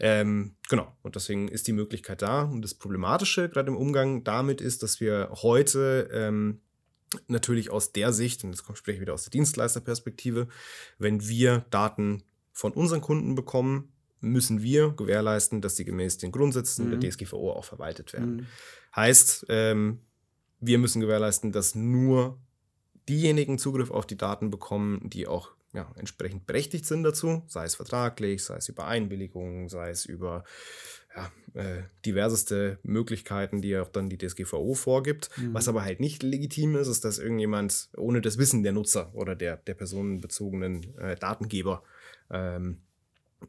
Ähm, 0.00 0.56
genau. 0.68 0.96
Und 1.02 1.16
deswegen 1.16 1.48
ist 1.48 1.66
die 1.66 1.72
Möglichkeit 1.72 2.22
da. 2.22 2.42
Und 2.42 2.62
das 2.62 2.74
Problematische 2.74 3.48
gerade 3.48 3.68
im 3.68 3.76
Umgang 3.76 4.24
damit 4.24 4.60
ist, 4.60 4.82
dass 4.82 5.00
wir 5.00 5.30
heute 5.42 6.08
ähm, 6.12 6.60
natürlich 7.26 7.70
aus 7.70 7.92
der 7.92 8.12
Sicht, 8.12 8.44
und 8.44 8.50
jetzt 8.50 8.64
spreche 8.76 8.96
ich 8.96 9.00
wieder 9.00 9.14
aus 9.14 9.24
der 9.24 9.30
Dienstleisterperspektive, 9.30 10.48
wenn 10.98 11.26
wir 11.26 11.64
Daten 11.70 12.22
von 12.52 12.72
unseren 12.72 13.00
Kunden 13.00 13.34
bekommen, 13.34 13.92
müssen 14.20 14.62
wir 14.62 14.90
gewährleisten, 14.90 15.60
dass 15.60 15.76
sie 15.76 15.84
gemäß 15.84 16.18
den 16.18 16.32
Grundsätzen 16.32 16.86
mhm. 16.86 17.00
der 17.00 17.10
DSGVO 17.10 17.52
auch 17.52 17.64
verwaltet 17.64 18.12
werden. 18.12 18.36
Mhm. 18.36 18.46
Heißt, 18.96 19.46
ähm, 19.48 20.00
wir 20.60 20.78
müssen 20.78 21.00
gewährleisten, 21.00 21.52
dass 21.52 21.74
nur 21.74 22.38
diejenigen 23.08 23.58
Zugriff 23.58 23.90
auf 23.90 24.06
die 24.06 24.16
Daten 24.16 24.50
bekommen, 24.50 25.08
die 25.08 25.26
auch 25.26 25.52
ja, 25.72 25.90
entsprechend 25.96 26.46
berechtigt 26.46 26.86
sind 26.86 27.02
dazu, 27.02 27.42
sei 27.46 27.64
es 27.64 27.74
vertraglich, 27.74 28.44
sei 28.44 28.56
es 28.56 28.68
über 28.68 28.86
Einwilligungen, 28.86 29.68
sei 29.68 29.90
es 29.90 30.06
über 30.06 30.44
ja, 31.14 31.30
äh, 31.54 31.82
diverseste 32.04 32.78
Möglichkeiten, 32.82 33.60
die 33.60 33.76
auch 33.76 33.88
dann 33.88 34.08
die 34.08 34.18
DSGVO 34.18 34.74
vorgibt. 34.74 35.30
Mhm. 35.36 35.54
Was 35.54 35.68
aber 35.68 35.82
halt 35.82 36.00
nicht 36.00 36.22
legitim 36.22 36.76
ist, 36.76 36.88
ist, 36.88 37.04
dass 37.04 37.18
irgendjemand 37.18 37.90
ohne 37.96 38.20
das 38.20 38.38
Wissen 38.38 38.62
der 38.62 38.72
Nutzer 38.72 39.14
oder 39.14 39.34
der, 39.34 39.56
der 39.56 39.74
personenbezogenen 39.74 40.98
äh, 40.98 41.16
Datengeber 41.16 41.82
ähm, 42.30 42.78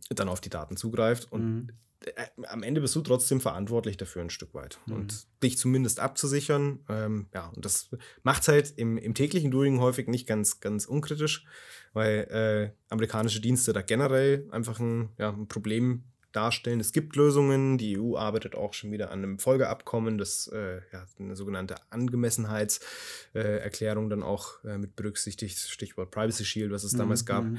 dann 0.10 0.30
auf 0.30 0.42
die 0.42 0.50
Daten 0.50 0.78
zugreift. 0.78 1.32
Und 1.32 1.44
mhm. 1.44 1.70
Äh, 2.06 2.28
am 2.48 2.64
Ende 2.64 2.82
bist 2.82 2.96
du 2.96 3.02
trotzdem 3.02 3.42
verantwortlich 3.42 3.98
dafür 3.98 4.22
ein 4.22 4.30
Stück 4.30 4.54
weit. 4.54 4.80
Mhm. 4.86 4.94
Und 4.94 5.28
dich 5.44 5.58
zumindest 5.58 6.00
abzusichern. 6.00 6.80
Ähm, 6.90 7.28
ja, 7.34 7.48
und 7.50 7.66
das 7.66 7.90
macht 8.24 8.44
es 8.44 8.48
halt 8.48 8.74
im, 8.78 8.98
im 8.98 9.14
täglichen 9.14 9.52
Doing 9.52 9.80
häufig 9.80 10.08
nicht 10.08 10.28
ganz, 10.28 10.60
ganz 10.60 10.86
unkritisch, 10.86 11.46
weil 11.94 12.28
äh, 12.30 12.94
amerikanische 12.94 13.42
Dienste 13.42 13.74
da 13.74 13.82
generell 13.82 14.48
einfach 14.52 14.80
ein, 14.80 15.10
ja, 15.18 15.30
ein 15.30 15.48
Problem 15.48 16.04
darstellen. 16.32 16.80
Es 16.80 16.92
gibt 16.92 17.16
Lösungen. 17.16 17.78
Die 17.78 18.00
EU 18.00 18.18
arbeitet 18.18 18.56
auch 18.56 18.74
schon 18.74 18.92
wieder 18.92 19.12
an 19.12 19.20
einem 19.20 19.38
Folgeabkommen, 19.40 20.18
das 20.18 20.48
äh, 20.48 20.82
ja, 20.92 21.06
eine 21.20 21.36
sogenannte 21.36 21.76
Angemessenheitserklärung 21.90 24.08
äh, 24.08 24.10
dann 24.10 24.24
auch 24.24 24.64
äh, 24.64 24.78
mit 24.78 24.96
berücksichtigt. 24.96 25.58
Stichwort 25.58 26.12
Privacy 26.12 26.46
Shield, 26.46 26.72
was 26.72 26.84
es 26.84 26.94
mhm. 26.94 27.00
damals 27.00 27.26
gab. 27.26 27.44
Mhm. 27.44 27.58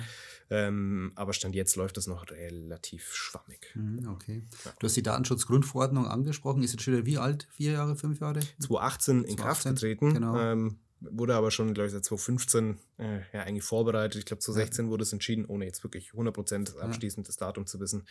Ähm, 0.50 1.12
aber 1.14 1.32
Stand 1.32 1.54
jetzt 1.54 1.76
läuft 1.76 1.96
das 1.96 2.06
noch 2.06 2.30
relativ 2.30 3.14
schwammig. 3.14 3.72
Mhm, 3.74 4.08
okay. 4.08 4.42
Ja. 4.64 4.72
Du 4.78 4.86
hast 4.86 4.96
die 4.96 5.02
Datenschutzgrundverordnung 5.02 6.06
angesprochen. 6.06 6.62
Ist 6.62 6.72
jetzt 6.72 6.82
schon 6.82 6.94
wieder 6.94 7.06
wie 7.06 7.18
alt? 7.18 7.48
Vier 7.52 7.72
Jahre, 7.72 7.96
fünf 7.96 8.20
Jahre? 8.20 8.40
2018 8.58 9.24
in 9.24 9.36
2018, 9.36 9.36
Kraft 9.36 9.64
getreten. 9.64 10.14
Genau. 10.14 10.36
Ähm, 10.36 10.78
wurde 11.00 11.34
aber 11.34 11.50
schon, 11.50 11.74
glaube 11.74 11.86
ich, 11.86 11.92
seit 11.92 12.04
2015 12.04 12.78
äh, 12.98 13.20
ja, 13.32 13.42
eigentlich 13.42 13.64
vorbereitet. 13.64 14.18
Ich 14.18 14.26
glaube, 14.26 14.40
2016 14.40 14.84
ja. 14.86 14.90
wurde 14.90 15.02
es 15.02 15.12
entschieden, 15.12 15.44
ohne 15.46 15.64
jetzt 15.64 15.82
wirklich 15.82 16.10
100% 16.10 16.78
abschließend 16.78 17.28
das 17.28 17.36
Datum 17.36 17.66
zu 17.66 17.80
wissen. 17.80 18.06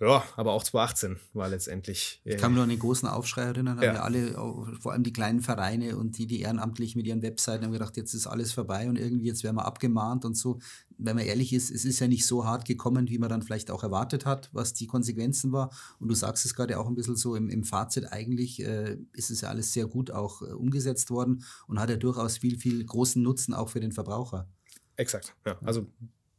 Ja, 0.00 0.24
aber 0.36 0.52
auch 0.52 0.64
2018 0.64 1.20
war 1.34 1.48
letztendlich. 1.48 2.20
Äh, 2.24 2.34
ich 2.34 2.40
kann 2.40 2.52
mich 2.52 2.56
noch 2.56 2.64
an 2.64 2.68
den 2.68 2.78
großen 2.80 3.08
Aufschrei 3.08 3.42
erinnern, 3.42 3.78
haben 3.78 3.84
ja. 3.84 4.02
alle, 4.02 4.32
vor 4.80 4.92
allem 4.92 5.04
die 5.04 5.12
kleinen 5.12 5.40
Vereine 5.40 5.96
und 5.96 6.18
die, 6.18 6.26
die 6.26 6.40
ehrenamtlich 6.40 6.96
mit 6.96 7.06
ihren 7.06 7.22
Webseiten 7.22 7.64
haben 7.64 7.72
gedacht, 7.72 7.96
jetzt 7.96 8.12
ist 8.12 8.26
alles 8.26 8.52
vorbei 8.52 8.88
und 8.88 8.98
irgendwie 8.98 9.26
jetzt 9.26 9.44
werden 9.44 9.56
wir 9.56 9.64
abgemahnt 9.64 10.24
und 10.24 10.36
so. 10.36 10.58
Wenn 10.98 11.16
man 11.16 11.24
ehrlich 11.24 11.52
ist, 11.52 11.70
es 11.70 11.84
ist 11.84 12.00
ja 12.00 12.08
nicht 12.08 12.26
so 12.26 12.44
hart 12.44 12.66
gekommen, 12.66 13.08
wie 13.08 13.18
man 13.18 13.28
dann 13.28 13.42
vielleicht 13.42 13.70
auch 13.70 13.84
erwartet 13.84 14.26
hat, 14.26 14.50
was 14.52 14.74
die 14.74 14.86
Konsequenzen 14.86 15.52
war. 15.52 15.70
Und 16.00 16.08
du 16.08 16.14
sagst 16.14 16.44
es 16.44 16.54
gerade 16.54 16.78
auch 16.78 16.88
ein 16.88 16.94
bisschen 16.96 17.16
so 17.16 17.36
im, 17.36 17.48
im 17.48 17.62
Fazit, 17.62 18.12
eigentlich 18.12 18.62
äh, 18.62 18.98
ist 19.12 19.30
es 19.30 19.42
ja 19.42 19.48
alles 19.48 19.72
sehr 19.72 19.86
gut 19.86 20.10
auch 20.10 20.42
äh, 20.42 20.46
umgesetzt 20.46 21.10
worden 21.10 21.44
und 21.68 21.78
hat 21.78 21.90
ja 21.90 21.96
durchaus 21.96 22.38
viel, 22.38 22.58
viel 22.58 22.84
großen 22.84 23.22
Nutzen 23.22 23.54
auch 23.54 23.68
für 23.68 23.80
den 23.80 23.92
Verbraucher. 23.92 24.48
Exakt, 24.96 25.34
ja. 25.46 25.56
Also 25.62 25.86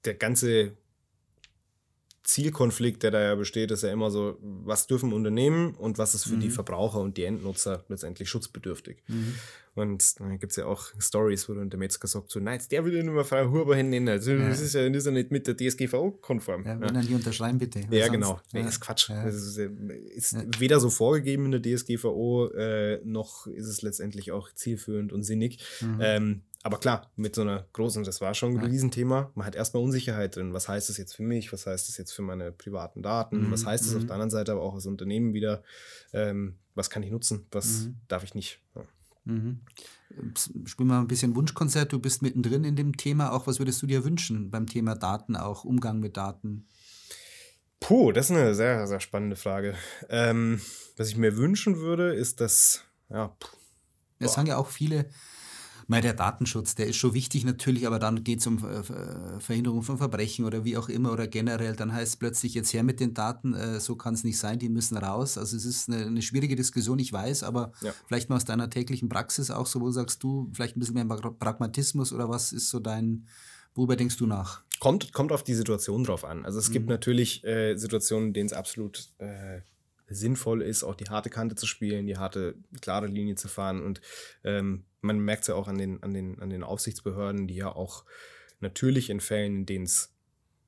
der 0.03 0.15
ganze 0.15 0.77
Zielkonflikt, 2.25 3.03
der 3.03 3.11
da 3.11 3.21
ja 3.21 3.35
besteht, 3.35 3.69
ist 3.69 3.83
ja 3.83 3.91
immer 3.91 4.09
so, 4.09 4.37
was 4.41 4.87
dürfen 4.87 5.13
Unternehmen 5.13 5.75
und 5.75 5.99
was 5.99 6.15
ist 6.15 6.25
für 6.25 6.35
mhm. 6.35 6.39
die 6.39 6.49
Verbraucher 6.49 6.99
und 6.99 7.17
die 7.17 7.23
Endnutzer 7.23 7.85
letztendlich 7.87 8.29
schutzbedürftig. 8.29 8.97
Mhm. 9.07 9.35
Und 9.75 10.19
dann 10.19 10.39
gibt 10.39 10.51
es 10.51 10.55
ja 10.55 10.65
auch 10.65 10.87
Stories, 10.99 11.47
wo 11.47 11.53
dann 11.53 11.69
der 11.69 11.77
Metzger 11.77 12.07
sagt, 12.07 12.31
so, 12.31 12.39
nein, 12.39 12.59
der 12.71 12.83
will 12.83 12.95
ja 12.95 13.03
nur 13.03 13.13
mal 13.13 13.23
Frau 13.25 13.51
Huber 13.51 13.75
nennen. 13.75 14.07
Also, 14.09 14.31
ja. 14.31 14.47
Das 14.47 14.59
ist 14.59 14.73
ja, 14.73 14.87
das 14.87 14.99
ist 14.99 15.05
ja 15.05 15.11
nicht 15.11 15.31
mit 15.31 15.45
der 15.45 15.55
DSGVO 15.55 16.11
konform. 16.21 16.65
Ja, 16.65 16.79
wenn 16.79 16.95
ja. 16.95 17.01
die 17.01 17.13
unterschreiben, 17.13 17.59
bitte. 17.59 17.81
Ja, 17.91 18.07
genau. 18.07 18.39
Nee, 18.53 18.61
ja. 18.61 18.67
ist 18.67 18.79
Quatsch. 18.79 19.09
Das 19.09 19.35
ist, 19.35 19.57
ist 19.57 20.59
weder 20.59 20.79
so 20.79 20.89
vorgegeben 20.89 21.51
in 21.51 21.61
der 21.61 21.61
DSGVO, 21.61 22.51
äh, 22.53 23.01
noch 23.03 23.47
ist 23.47 23.67
es 23.67 23.81
letztendlich 23.81 24.31
auch 24.31 24.51
zielführend 24.51 25.13
und 25.13 25.23
sinnig. 25.23 25.59
Mhm. 25.81 25.99
Ähm, 26.01 26.41
aber 26.65 26.79
klar, 26.79 27.11
mit 27.15 27.35
so 27.35 27.43
einer 27.43 27.67
großen, 27.73 28.03
das 28.03 28.21
war 28.21 28.33
schon 28.33 28.53
ein 28.53 28.61
ja. 28.61 28.63
Riesenthema. 28.63 29.31
Man 29.35 29.45
hat 29.45 29.53
erstmal 29.53 29.83
Unsicherheit 29.83 30.35
drin. 30.35 30.51
Was 30.51 30.67
heißt 30.67 30.89
das 30.89 30.97
jetzt 30.97 31.15
für 31.15 31.21
mich? 31.21 31.53
Was 31.53 31.67
heißt 31.67 31.87
das 31.87 31.95
jetzt 31.97 32.11
für 32.11 32.23
meine 32.23 32.51
privaten 32.51 33.03
Daten? 33.03 33.45
Mhm. 33.45 33.51
Was 33.51 33.67
heißt 33.67 33.85
das 33.85 33.91
mhm. 33.91 33.99
auf 33.99 34.05
der 34.05 34.13
anderen 34.15 34.31
Seite 34.31 34.51
aber 34.51 34.63
auch 34.63 34.73
als 34.73 34.87
Unternehmen 34.87 35.35
wieder? 35.35 35.61
Ähm, 36.11 36.55
was 36.73 36.89
kann 36.89 37.03
ich 37.03 37.11
nutzen? 37.11 37.45
Was 37.51 37.83
mhm. 37.83 37.97
darf 38.07 38.23
ich 38.23 38.33
nicht? 38.33 38.63
Ja. 38.73 38.81
Mhm. 39.25 39.59
Spiel 40.65 40.87
mal 40.87 41.01
ein 41.01 41.07
bisschen 41.07 41.35
Wunschkonzert. 41.35 41.93
Du 41.93 41.99
bist 41.99 42.23
mittendrin 42.23 42.63
in 42.63 42.75
dem 42.75 42.97
Thema. 42.97 43.31
Auch 43.31 43.45
was 43.45 43.59
würdest 43.59 43.79
du 43.83 43.85
dir 43.85 44.03
wünschen 44.03 44.49
beim 44.49 44.65
Thema 44.65 44.95
Daten, 44.95 45.35
auch 45.35 45.65
Umgang 45.65 45.99
mit 45.99 46.17
Daten? 46.17 46.65
Puh, 47.79 48.11
das 48.11 48.31
ist 48.31 48.35
eine 48.35 48.55
sehr, 48.55 48.87
sehr 48.87 48.99
spannende 49.01 49.35
Frage. 49.35 49.75
Ähm, 50.09 50.59
was 50.97 51.09
ich 51.09 51.15
mir 51.15 51.37
wünschen 51.37 51.77
würde, 51.77 52.15
ist, 52.15 52.41
dass, 52.41 52.81
ja, 53.11 53.37
es 54.17 54.33
sagen 54.33 54.47
ja 54.47 54.57
auch 54.57 54.69
viele, 54.69 55.05
Mal 55.87 56.01
der 56.01 56.13
Datenschutz, 56.13 56.75
der 56.75 56.87
ist 56.87 56.95
schon 56.95 57.13
wichtig 57.13 57.45
natürlich, 57.45 57.85
aber 57.85 57.99
dann 57.99 58.23
geht 58.23 58.39
es 58.39 58.47
um 58.47 58.57
äh, 58.57 59.39
Verhinderung 59.39 59.83
von 59.83 59.97
Verbrechen 59.97 60.45
oder 60.45 60.65
wie 60.65 60.77
auch 60.77 60.89
immer 60.89 61.11
oder 61.11 61.27
generell, 61.27 61.75
dann 61.75 61.93
heißt 61.93 62.13
es 62.13 62.15
plötzlich 62.17 62.55
jetzt 62.55 62.73
her 62.73 62.83
mit 62.83 62.99
den 62.99 63.13
Daten, 63.13 63.53
äh, 63.53 63.79
so 63.79 63.95
kann 63.95 64.15
es 64.15 64.23
nicht 64.23 64.39
sein, 64.39 64.57
die 64.57 64.69
müssen 64.69 64.97
raus. 64.97 65.37
Also 65.37 65.55
es 65.55 65.65
ist 65.65 65.89
eine, 65.89 66.05
eine 66.05 66.21
schwierige 66.21 66.55
Diskussion, 66.55 66.97
ich 66.97 67.13
weiß, 67.13 67.43
aber 67.43 67.71
ja. 67.81 67.93
vielleicht 68.07 68.29
mal 68.29 68.37
aus 68.37 68.45
deiner 68.45 68.69
täglichen 68.69 69.09
Praxis 69.09 69.51
auch 69.51 69.67
so, 69.67 69.79
wo 69.81 69.91
sagst 69.91 70.23
du, 70.23 70.49
vielleicht 70.53 70.75
ein 70.75 70.79
bisschen 70.79 70.95
mehr 70.95 71.05
Pragmatismus 71.05 72.13
oder 72.13 72.29
was 72.29 72.51
ist 72.51 72.69
so 72.69 72.79
dein, 72.79 73.27
worüber 73.75 73.95
denkst 73.95 74.17
du 74.17 74.25
nach? 74.25 74.63
Kommt, 74.79 75.13
kommt 75.13 75.31
auf 75.31 75.43
die 75.43 75.55
Situation 75.55 76.03
drauf 76.03 76.25
an. 76.25 76.45
Also 76.45 76.59
es 76.59 76.69
mhm. 76.69 76.73
gibt 76.73 76.89
natürlich 76.89 77.43
äh, 77.43 77.75
Situationen, 77.75 78.29
in 78.29 78.33
denen 78.33 78.47
es 78.47 78.53
absolut 78.53 79.09
äh, 79.19 79.61
sinnvoll 80.07 80.61
ist, 80.61 80.83
auch 80.83 80.95
die 80.95 81.05
harte 81.05 81.29
Kante 81.29 81.55
zu 81.55 81.65
spielen, 81.65 82.05
die 82.07 82.17
harte, 82.17 82.55
klare 82.81 83.07
Linie 83.07 83.35
zu 83.35 83.47
fahren. 83.47 83.81
Und 83.83 84.01
ähm, 84.43 84.85
man 85.05 85.19
merkt 85.19 85.43
es 85.43 85.47
ja 85.47 85.55
auch 85.55 85.67
an 85.67 85.77
den, 85.77 86.01
an, 86.03 86.13
den, 86.13 86.39
an 86.39 86.49
den 86.49 86.63
Aufsichtsbehörden, 86.63 87.47
die 87.47 87.55
ja 87.55 87.73
auch 87.73 88.03
natürlich 88.59 89.09
in 89.09 89.19
Fällen, 89.19 89.55
in 89.55 89.65
denen 89.65 89.85
es 89.85 90.13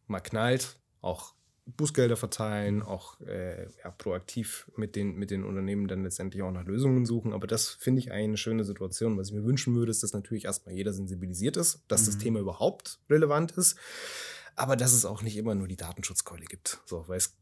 mal 0.08 0.20
knallt, 0.20 0.78
auch 1.02 1.34
Bußgelder 1.66 2.16
verteilen, 2.16 2.82
auch 2.82 3.20
äh, 3.22 3.66
ja, 3.84 3.92
proaktiv 3.92 4.72
mit 4.78 4.96
den, 4.96 5.16
mit 5.16 5.32
den 5.32 5.44
Unternehmen 5.44 5.90
dann 5.90 6.04
letztendlich 6.04 6.42
auch 6.42 6.52
nach 6.52 6.64
Lösungen 6.64 7.06
suchen. 7.06 7.34
Aber 7.34 7.46
das 7.46 7.70
finde 7.70 8.00
ich 8.00 8.12
eine 8.12 8.38
schöne 8.38 8.64
Situation. 8.64 9.18
Was 9.18 9.30
ich 9.30 9.34
mir 9.34 9.44
wünschen 9.44 9.76
würde, 9.76 9.92
ist, 9.92 10.02
dass 10.02 10.14
natürlich 10.14 10.46
erstmal 10.46 10.76
jeder 10.76 10.94
sensibilisiert 10.94 11.58
ist, 11.58 11.84
dass 11.90 12.04
mhm. 12.04 12.06
das 12.06 12.18
Thema 12.20 12.40
überhaupt 12.40 13.00
relevant 13.10 13.52
ist, 13.52 13.78
aber 14.56 14.78
dass 14.78 14.94
es 14.94 15.04
auch 15.04 15.22
nicht 15.22 15.36
immer 15.36 15.56
nur 15.56 15.68
die 15.68 15.76
Datenschutzkeule 15.76 16.46
gibt. 16.46 16.80
So, 16.86 17.06
weil 17.10 17.18
es 17.18 17.36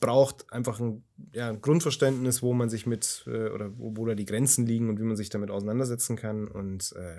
braucht 0.00 0.52
einfach 0.52 0.80
ein, 0.80 1.04
ja, 1.32 1.48
ein, 1.48 1.60
Grundverständnis, 1.60 2.42
wo 2.42 2.52
man 2.52 2.68
sich 2.68 2.86
mit 2.86 3.24
äh, 3.26 3.48
oder 3.48 3.76
wo, 3.78 3.96
wo, 3.96 4.06
da 4.06 4.14
die 4.14 4.24
Grenzen 4.24 4.66
liegen 4.66 4.88
und 4.88 4.98
wie 4.98 5.04
man 5.04 5.16
sich 5.16 5.30
damit 5.30 5.50
auseinandersetzen 5.50 6.16
kann. 6.16 6.48
Und 6.48 6.92
äh, 6.96 7.16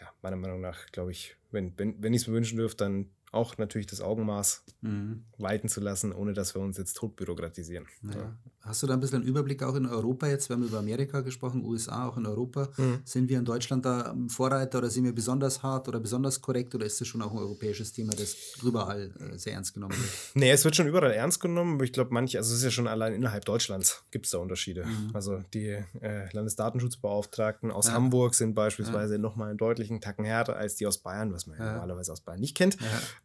ja, 0.00 0.12
meiner 0.22 0.36
Meinung 0.36 0.60
nach, 0.60 0.86
glaube 0.92 1.10
ich, 1.10 1.36
wenn, 1.50 1.72
wenn, 1.78 2.02
wenn 2.02 2.14
ich 2.14 2.22
es 2.22 2.28
mir 2.28 2.34
wünschen 2.34 2.58
dürfte, 2.58 2.84
dann 2.84 3.10
auch 3.32 3.58
natürlich 3.58 3.86
das 3.86 4.00
Augenmaß 4.00 4.64
mhm. 4.80 5.24
walten 5.38 5.68
zu 5.68 5.80
lassen, 5.80 6.12
ohne 6.12 6.32
dass 6.32 6.54
wir 6.54 6.62
uns 6.62 6.78
jetzt 6.78 6.94
tot 6.94 7.16
bürokratisieren. 7.16 7.86
Ja. 8.02 8.36
Hast 8.66 8.82
du 8.82 8.88
da 8.88 8.94
ein 8.94 9.00
bisschen 9.00 9.20
einen 9.20 9.28
Überblick 9.28 9.62
auch 9.62 9.76
in 9.76 9.86
Europa 9.86 10.26
jetzt? 10.26 10.48
Wir 10.48 10.56
haben 10.56 10.64
über 10.64 10.78
Amerika 10.78 11.20
gesprochen, 11.20 11.64
USA, 11.64 12.08
auch 12.08 12.16
in 12.16 12.26
Europa. 12.26 12.68
Mhm. 12.76 13.00
Sind 13.04 13.28
wir 13.28 13.38
in 13.38 13.44
Deutschland 13.44 13.84
da 13.84 14.14
Vorreiter 14.28 14.78
oder 14.78 14.90
sind 14.90 15.04
wir 15.04 15.14
besonders 15.14 15.62
hart 15.62 15.86
oder 15.86 16.00
besonders 16.00 16.40
korrekt 16.40 16.74
oder 16.74 16.84
ist 16.84 17.00
das 17.00 17.06
schon 17.06 17.22
auch 17.22 17.30
ein 17.30 17.38
europäisches 17.38 17.92
Thema, 17.92 18.12
das 18.12 18.36
überall 18.64 19.12
äh, 19.20 19.38
sehr 19.38 19.52
ernst 19.52 19.74
genommen 19.74 19.94
wird? 19.96 20.10
Nee, 20.34 20.50
es 20.50 20.64
wird 20.64 20.74
schon 20.74 20.88
überall 20.88 21.12
ernst 21.12 21.40
genommen, 21.40 21.74
aber 21.74 21.84
ich 21.84 21.92
glaube, 21.92 22.12
manche, 22.12 22.38
also 22.38 22.52
es 22.52 22.58
ist 22.58 22.64
ja 22.64 22.70
schon 22.70 22.88
allein 22.88 23.14
innerhalb 23.14 23.44
Deutschlands 23.44 24.04
gibt 24.10 24.26
es 24.26 24.32
da 24.32 24.38
Unterschiede. 24.38 24.84
Mhm. 24.84 25.10
Also 25.14 25.42
die 25.54 25.78
äh, 26.00 26.32
Landesdatenschutzbeauftragten 26.32 27.70
aus 27.70 27.86
ja. 27.86 27.92
Hamburg 27.92 28.34
sind 28.34 28.54
beispielsweise 28.54 29.14
ja. 29.14 29.18
nochmal 29.18 29.50
einen 29.50 29.58
deutlichen 29.58 30.00
Tacken 30.00 30.24
härter 30.24 30.56
als 30.56 30.74
die 30.74 30.86
aus 30.86 30.98
Bayern, 30.98 31.32
was 31.32 31.46
man 31.46 31.58
ja. 31.58 31.72
normalerweise 31.72 32.12
aus 32.12 32.20
Bayern 32.20 32.40
nicht 32.40 32.56
kennt. 32.56 32.76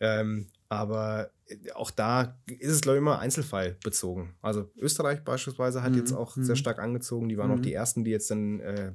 Ähm, 0.02 0.48
aber 0.68 1.32
äh, 1.46 1.72
auch 1.74 1.92
da 1.92 2.36
ist 2.48 2.72
es, 2.72 2.82
glaube 2.82 2.98
ich, 2.98 3.02
immer 3.02 3.20
einzelfallbezogen. 3.20 4.34
Also 4.42 4.70
Österreich 4.78 5.24
beispielsweise 5.24 5.84
hat 5.84 5.92
mhm. 5.92 6.00
jetzt 6.00 6.12
auch 6.12 6.36
mhm. 6.36 6.44
sehr 6.44 6.56
stark 6.56 6.80
angezogen. 6.80 7.30
Die 7.30 7.38
waren 7.38 7.52
mhm. 7.52 7.58
auch 7.58 7.62
die 7.62 7.74
ersten, 7.74 8.04
die 8.04 8.12
jetzt 8.12 8.32
dann, 8.32 8.60
äh, 8.62 8.94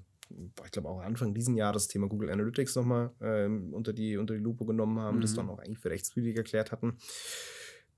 ich 0.64 0.72
glaube 0.72 0.88
auch 0.88 1.00
Anfang 1.00 1.32
diesen 1.32 1.56
Jahres 1.56 1.84
das 1.84 1.88
Thema 1.88 2.08
Google 2.08 2.30
Analytics 2.30 2.74
nochmal 2.74 3.12
ähm, 3.20 3.72
unter, 3.72 3.92
die, 3.92 4.16
unter 4.16 4.34
die 4.34 4.40
Lupe 4.40 4.66
genommen 4.66 4.98
haben, 4.98 5.20
das 5.20 5.32
mhm. 5.32 5.36
dann 5.36 5.50
auch 5.50 5.60
eigentlich 5.60 5.78
für 5.78 5.90
rechtswidrig 5.90 6.36
erklärt 6.36 6.72
hatten. 6.72 6.98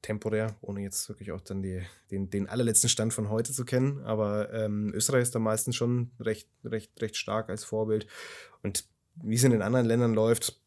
Temporär, 0.03 0.55
ohne 0.61 0.83
jetzt 0.83 1.09
wirklich 1.09 1.33
auch 1.33 1.41
dann 1.41 1.63
die, 1.63 1.83
den, 2.11 2.31
den 2.31 2.49
allerletzten 2.49 2.89
Stand 2.89 3.15
von 3.15 3.31
heute 3.31 3.53
zu 3.53 3.65
kennen. 3.65 4.03
Aber 4.05 4.53
ähm, 4.53 4.93
Österreich 4.95 5.23
ist 5.23 5.35
da 5.35 5.39
meistens 5.39 5.77
schon 5.77 6.11
recht, 6.21 6.49
recht, 6.65 7.01
recht 7.01 7.17
stark 7.17 7.49
als 7.49 7.65
Vorbild. 7.65 8.07
Und 8.63 8.85
wie 9.15 9.35
es 9.35 9.43
in 9.45 9.51
den 9.51 9.63
anderen 9.63 9.87
Ländern 9.87 10.15
läuft, 10.15 10.61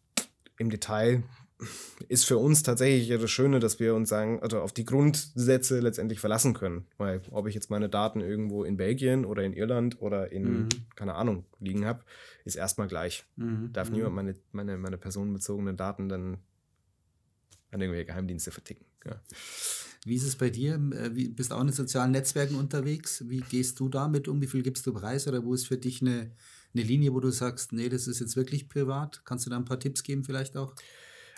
im 0.58 0.70
Detail 0.70 1.24
ist 2.08 2.26
für 2.26 2.38
uns 2.38 2.64
tatsächlich 2.64 3.08
ja 3.08 3.18
das 3.18 3.32
Schöne, 3.32 3.60
dass 3.60 3.80
wir 3.80 3.96
uns 3.96 4.10
sagen, 4.10 4.42
also 4.42 4.60
auf 4.60 4.74
die 4.74 4.86
Grundsätze 4.86 5.80
letztendlich 5.80 6.20
verlassen 6.20 6.54
können. 6.54 6.86
Weil 6.98 7.22
ob 7.32 7.48
ich 7.48 7.56
jetzt 7.56 7.70
meine 7.70 7.90
Daten 7.90 8.22
irgendwo 8.22 8.64
in 8.64 8.78
Belgien 8.78 9.26
oder 9.26 9.44
in 9.44 9.54
Irland 9.54 10.02
oder 10.02 10.32
in, 10.32 10.64
mhm. 10.64 10.70
keine 10.96 11.16
Ahnung, 11.16 11.46
liegen 11.60 11.86
habe, 11.86 12.04
ist 12.46 12.56
erstmal 12.56 12.88
gleich. 12.88 13.26
Mhm. 13.36 13.72
Darf 13.74 13.90
mhm. 13.90 13.96
niemand 13.96 14.16
meine, 14.16 14.36
meine, 14.52 14.78
meine 14.78 14.98
personenbezogenen 14.98 15.78
Daten 15.78 16.10
dann 16.10 16.38
an 17.72 17.82
irgendwelche 17.82 18.06
Geheimdienste 18.06 18.52
verticken. 18.52 18.86
Ja. 19.06 19.22
Wie 20.04 20.16
ist 20.16 20.24
es 20.24 20.36
bei 20.36 20.50
dir? 20.50 20.76
Äh, 20.76 21.16
wie, 21.16 21.30
bist 21.30 21.52
du 21.52 21.56
auch 21.56 21.62
in 21.62 21.72
sozialen 21.72 22.12
Netzwerken 22.12 22.56
unterwegs? 22.56 23.24
Wie 23.28 23.42
gehst 23.42 23.80
du 23.80 23.88
damit 23.88 24.28
um? 24.28 24.42
Wie 24.42 24.48
viel 24.48 24.64
gibst 24.64 24.86
du 24.88 24.94
preis 24.94 25.28
oder 25.28 25.44
wo 25.44 25.54
ist 25.54 25.68
für 25.68 25.78
dich 25.78 26.02
eine 26.02 26.32
eine 26.74 26.84
Linie, 26.84 27.14
wo 27.14 27.20
du 27.20 27.32
sagst, 27.32 27.74
nee, 27.74 27.90
das 27.90 28.08
ist 28.08 28.20
jetzt 28.20 28.36
wirklich 28.36 28.70
privat? 28.70 29.22
Kannst 29.26 29.46
du 29.46 29.50
da 29.50 29.58
ein 29.58 29.66
paar 29.66 29.80
Tipps 29.80 30.04
geben 30.04 30.24
vielleicht 30.24 30.56
auch? 30.58 30.74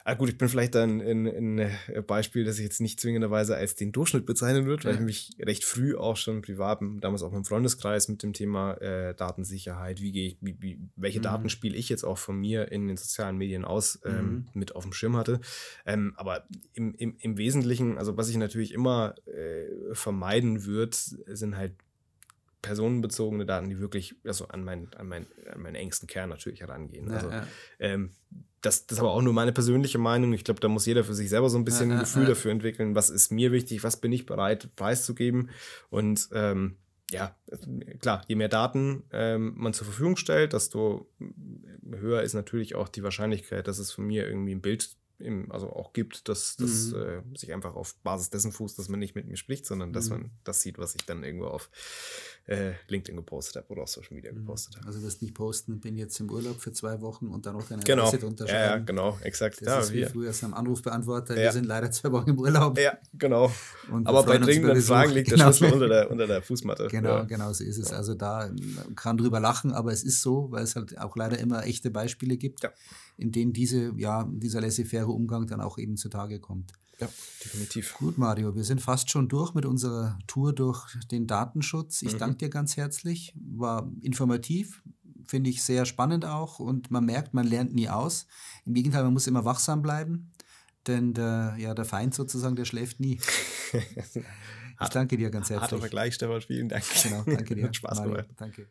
Ah, 0.06 0.16
gut, 0.16 0.28
ich 0.28 0.38
bin 0.38 0.50
vielleicht 0.50 0.76
dann 0.76 1.00
ein, 1.00 1.60
äh, 1.60 2.02
Beispiel, 2.06 2.44
das 2.44 2.58
ich 2.58 2.64
jetzt 2.64 2.82
nicht 2.82 3.00
zwingenderweise 3.00 3.56
als 3.56 3.76
den 3.76 3.94
Durchschnitt 3.94 4.26
bezeichnen 4.26 4.66
würde, 4.66 4.84
weil 4.84 4.96
ich 4.96 5.00
mich 5.00 5.32
recht 5.40 5.64
früh 5.64 5.96
auch 5.96 6.18
schon 6.18 6.42
privat, 6.42 6.82
damals 7.00 7.24
auch 7.24 7.32
im 7.32 7.46
Freundeskreis 7.46 8.10
mit 8.10 8.22
dem 8.22 8.34
Thema 8.34 8.74
äh, 8.82 9.16
Datensicherheit, 9.16 10.02
wie 10.02 10.12
gehe 10.12 10.28
ich, 10.28 10.38
wie, 10.42 10.58
wie, 10.60 10.80
welche 10.98 11.20
mhm. 11.20 11.24
Daten 11.24 11.50
spiele 11.50 11.78
ich 11.78 11.88
jetzt 11.88 12.04
auch 12.04 12.18
von 12.18 12.38
mir 12.38 12.70
in 12.70 12.88
den 12.88 12.98
sozialen 12.98 13.38
Medien 13.38 13.64
aus, 13.64 14.02
ähm, 14.04 14.26
mhm. 14.26 14.46
mit 14.54 14.76
auf 14.76 14.84
dem 14.84 14.92
Schirm 14.92 15.16
hatte. 15.16 15.40
Ähm, 15.86 16.14
aber 16.18 16.46
im, 16.74 16.94
im, 16.96 17.16
im 17.20 17.38
Wesentlichen, 17.38 17.98
also 17.98 18.18
was 18.18 18.28
ich 18.28 18.36
natürlich 18.36 18.74
immer 18.74 19.16
äh, 19.26 19.94
vermeiden 19.94 20.66
würde, 20.66 20.98
sind 20.98 21.56
halt 21.56 21.76
personenbezogene 22.62 23.46
Daten, 23.46 23.70
die 23.70 23.80
wirklich 23.80 24.16
also 24.26 24.48
an, 24.50 24.66
mein, 24.66 24.94
an, 24.96 25.08
mein, 25.08 25.28
an 25.50 25.62
meinen 25.62 25.76
engsten 25.76 26.08
Kern 26.08 26.30
natürlich 26.30 26.62
herangehen. 26.62 27.08
Ja, 27.08 27.16
also, 27.16 27.30
ja. 27.30 27.48
Ähm, 27.80 28.12
das, 28.64 28.88
das 28.88 28.98
ist 28.98 29.00
aber 29.00 29.12
auch 29.12 29.22
nur 29.22 29.34
meine 29.34 29.52
persönliche 29.52 29.98
Meinung. 29.98 30.34
Ich 30.34 30.44
glaube, 30.44 30.62
da 30.62 30.70
muss 30.70 30.86
jeder 30.86 31.04
für 31.04 31.14
sich 31.14 31.30
selber 31.30 31.50
so 31.50 31.58
ein 31.58 31.66
bisschen 31.66 31.90
ja, 31.90 31.98
ein 31.98 32.00
Gefühl 32.00 32.26
dafür 32.26 32.52
entwickeln, 32.52 32.96
was 32.96 33.10
ist 33.10 33.32
mir 33.32 33.52
wichtig, 33.52 33.84
was 33.84 33.98
bin 33.98 34.12
ich 34.12 34.26
bereit 34.26 34.70
preiszugeben. 34.76 35.50
Und 35.90 36.30
ähm, 36.34 36.78
ja, 37.12 37.36
klar, 38.00 38.24
je 38.28 38.36
mehr 38.36 38.50
Daten 38.50 39.04
ähm, 39.12 39.54
man 39.58 39.74
zur 39.74 39.86
Verfügung 39.86 40.16
stellt, 40.16 40.54
desto 40.54 41.10
höher 41.92 42.24
ist 42.24 42.34
natürlich 42.34 42.76
auch 42.76 42.88
die 42.88 43.04
Wahrscheinlichkeit, 43.04 43.68
dass 43.68 43.80
es 43.80 43.92
von 43.92 44.06
mir 44.06 44.26
irgendwie 44.28 44.56
ein 44.56 44.62
Bild 44.62 44.96
im, 45.24 45.52
also 45.52 45.72
auch 45.72 45.94
gibt, 45.94 46.28
dass 46.30 46.58
das 46.58 46.92
mhm. 46.92 47.24
äh, 47.34 47.38
sich 47.38 47.54
einfach 47.54 47.76
auf 47.76 47.96
Basis 48.04 48.30
dessen 48.30 48.52
fußt, 48.52 48.78
dass 48.78 48.90
man 48.90 49.00
nicht 49.00 49.16
mit 49.16 49.28
mir 49.28 49.38
spricht, 49.38 49.66
sondern 49.66 49.94
dass 49.94 50.10
mhm. 50.10 50.16
man 50.16 50.32
das 50.44 50.62
sieht, 50.62 50.78
was 50.78 50.96
ich 50.96 51.06
dann 51.06 51.24
irgendwo 51.24 51.48
auf 51.48 51.70
äh, 52.46 52.74
LinkedIn 52.88 53.16
gepostet 53.16 53.58
habe 53.58 53.68
oder 53.70 53.84
auf 53.84 53.90
Social 53.90 54.14
Media 54.14 54.32
mhm. 54.32 54.38
gepostet 54.38 54.78
habe. 54.78 54.88
Also 54.88 55.02
wirst 55.02 55.22
nicht 55.22 55.34
posten, 55.34 55.80
bin 55.80 55.98
jetzt 55.98 56.20
im 56.20 56.30
Urlaub 56.30 56.60
für 56.60 56.74
zwei 56.74 57.02
Wochen 57.02 57.28
und 57.28 57.46
dann 57.46 57.56
noch 57.56 57.68
deine 57.68 57.84
genau. 57.84 58.08
Adresse 58.08 58.28
unterschreiben. 58.28 58.60
Ja, 58.60 58.76
ja, 58.76 58.78
genau, 58.78 59.18
exakt. 59.22 59.62
Das 59.62 59.68
ja, 59.68 59.80
ist 59.80 59.94
wie 59.94 60.06
früher 60.06 60.34
am 60.42 60.54
Anrufbeantworter, 60.54 61.38
ja. 61.38 61.44
wir 61.44 61.52
sind 61.54 61.66
leider 61.66 61.90
zwei 61.92 62.12
Wochen 62.12 62.32
im 62.32 62.40
Urlaub. 62.40 62.78
Ja, 62.78 62.98
genau. 63.14 63.52
Aber 64.04 64.24
bei 64.24 64.38
dringenden 64.38 64.82
Fragen 64.82 65.12
liegt 65.12 65.30
genau. 65.30 65.46
der 65.46 65.54
Schlüssel 65.54 65.74
unter 65.74 65.88
der, 65.88 66.12
unter 66.12 66.28
der 66.28 66.42
Fußmatte. 66.42 66.88
Genau, 66.88 67.10
ja. 67.10 67.24
genau 67.24 67.54
so 67.54 67.64
ist 67.64 67.78
es. 67.78 67.94
Also 67.94 68.14
da 68.14 68.50
man 68.50 68.96
kann 68.96 69.18
drüber 69.18 69.40
lachen, 69.40 69.72
aber 69.72 69.92
es 69.92 70.04
ist 70.04 70.22
so, 70.22 70.52
weil 70.52 70.64
es 70.64 70.76
halt 70.76 70.98
auch 70.98 71.16
leider 71.16 71.40
immer 71.40 71.66
echte 71.66 71.92
Beispiele 71.92 72.38
gibt, 72.38 72.68
in 73.18 73.32
denen 73.32 73.54
diese, 73.54 73.94
ja, 73.98 74.28
dieser 74.30 74.62
laissez-faire 74.62 75.08
Umgang 75.14 75.48
dann 75.48 75.62
auch 75.62 75.78
eben 75.78 75.98
zutage 75.98 76.40
kommt. 76.40 76.74
Ja, 77.00 77.10
definitiv. 77.44 77.96
Gut, 77.96 78.18
Mario, 78.18 78.56
wir 78.56 78.64
sind 78.64 78.82
fast 78.82 79.10
schon 79.10 79.28
durch 79.28 79.54
mit 79.54 79.66
unserer 79.66 80.20
Tour 80.28 80.54
durch 80.54 80.96
den 81.12 81.28
Datenschutz. 81.28 82.02
Ich 82.02 82.14
mhm. 82.14 82.20
danke 82.20 82.38
dir 82.38 82.50
ganz 82.50 82.78
herzlich. 82.78 83.34
War 83.36 83.92
informativ, 84.02 84.84
finde 85.28 85.50
ich 85.50 85.64
sehr 85.64 85.86
spannend 85.86 86.26
auch 86.26 86.60
und 86.60 86.92
man 86.92 87.06
merkt, 87.06 87.34
man 87.34 87.48
lernt 87.48 87.74
nie 87.74 87.90
aus. 87.90 88.28
Im 88.66 88.74
Gegenteil, 88.74 89.04
man 89.04 89.14
muss 89.14 89.28
immer 89.28 89.46
wachsam 89.46 89.82
bleiben, 89.82 90.32
denn 90.88 91.14
der, 91.14 91.56
ja, 91.58 91.74
der 91.74 91.86
Feind 91.86 92.14
sozusagen, 92.14 92.56
der 92.56 92.66
schläft 92.66 93.00
nie. 93.00 93.20
ich 93.74 94.90
danke 94.90 95.18
dir 95.18 95.30
ganz 95.30 95.50
herzlich. 95.50 95.64
Harter 95.64 95.80
Vergleich, 95.80 96.16
Stefan, 96.16 96.42
vielen 96.42 96.70
Dank. 96.70 96.84
Genau, 97.04 97.24
danke 97.24 97.56
dir. 97.56 97.74
Spaß 97.74 98.00
Mario, 98.00 98.24
Danke. 98.38 98.68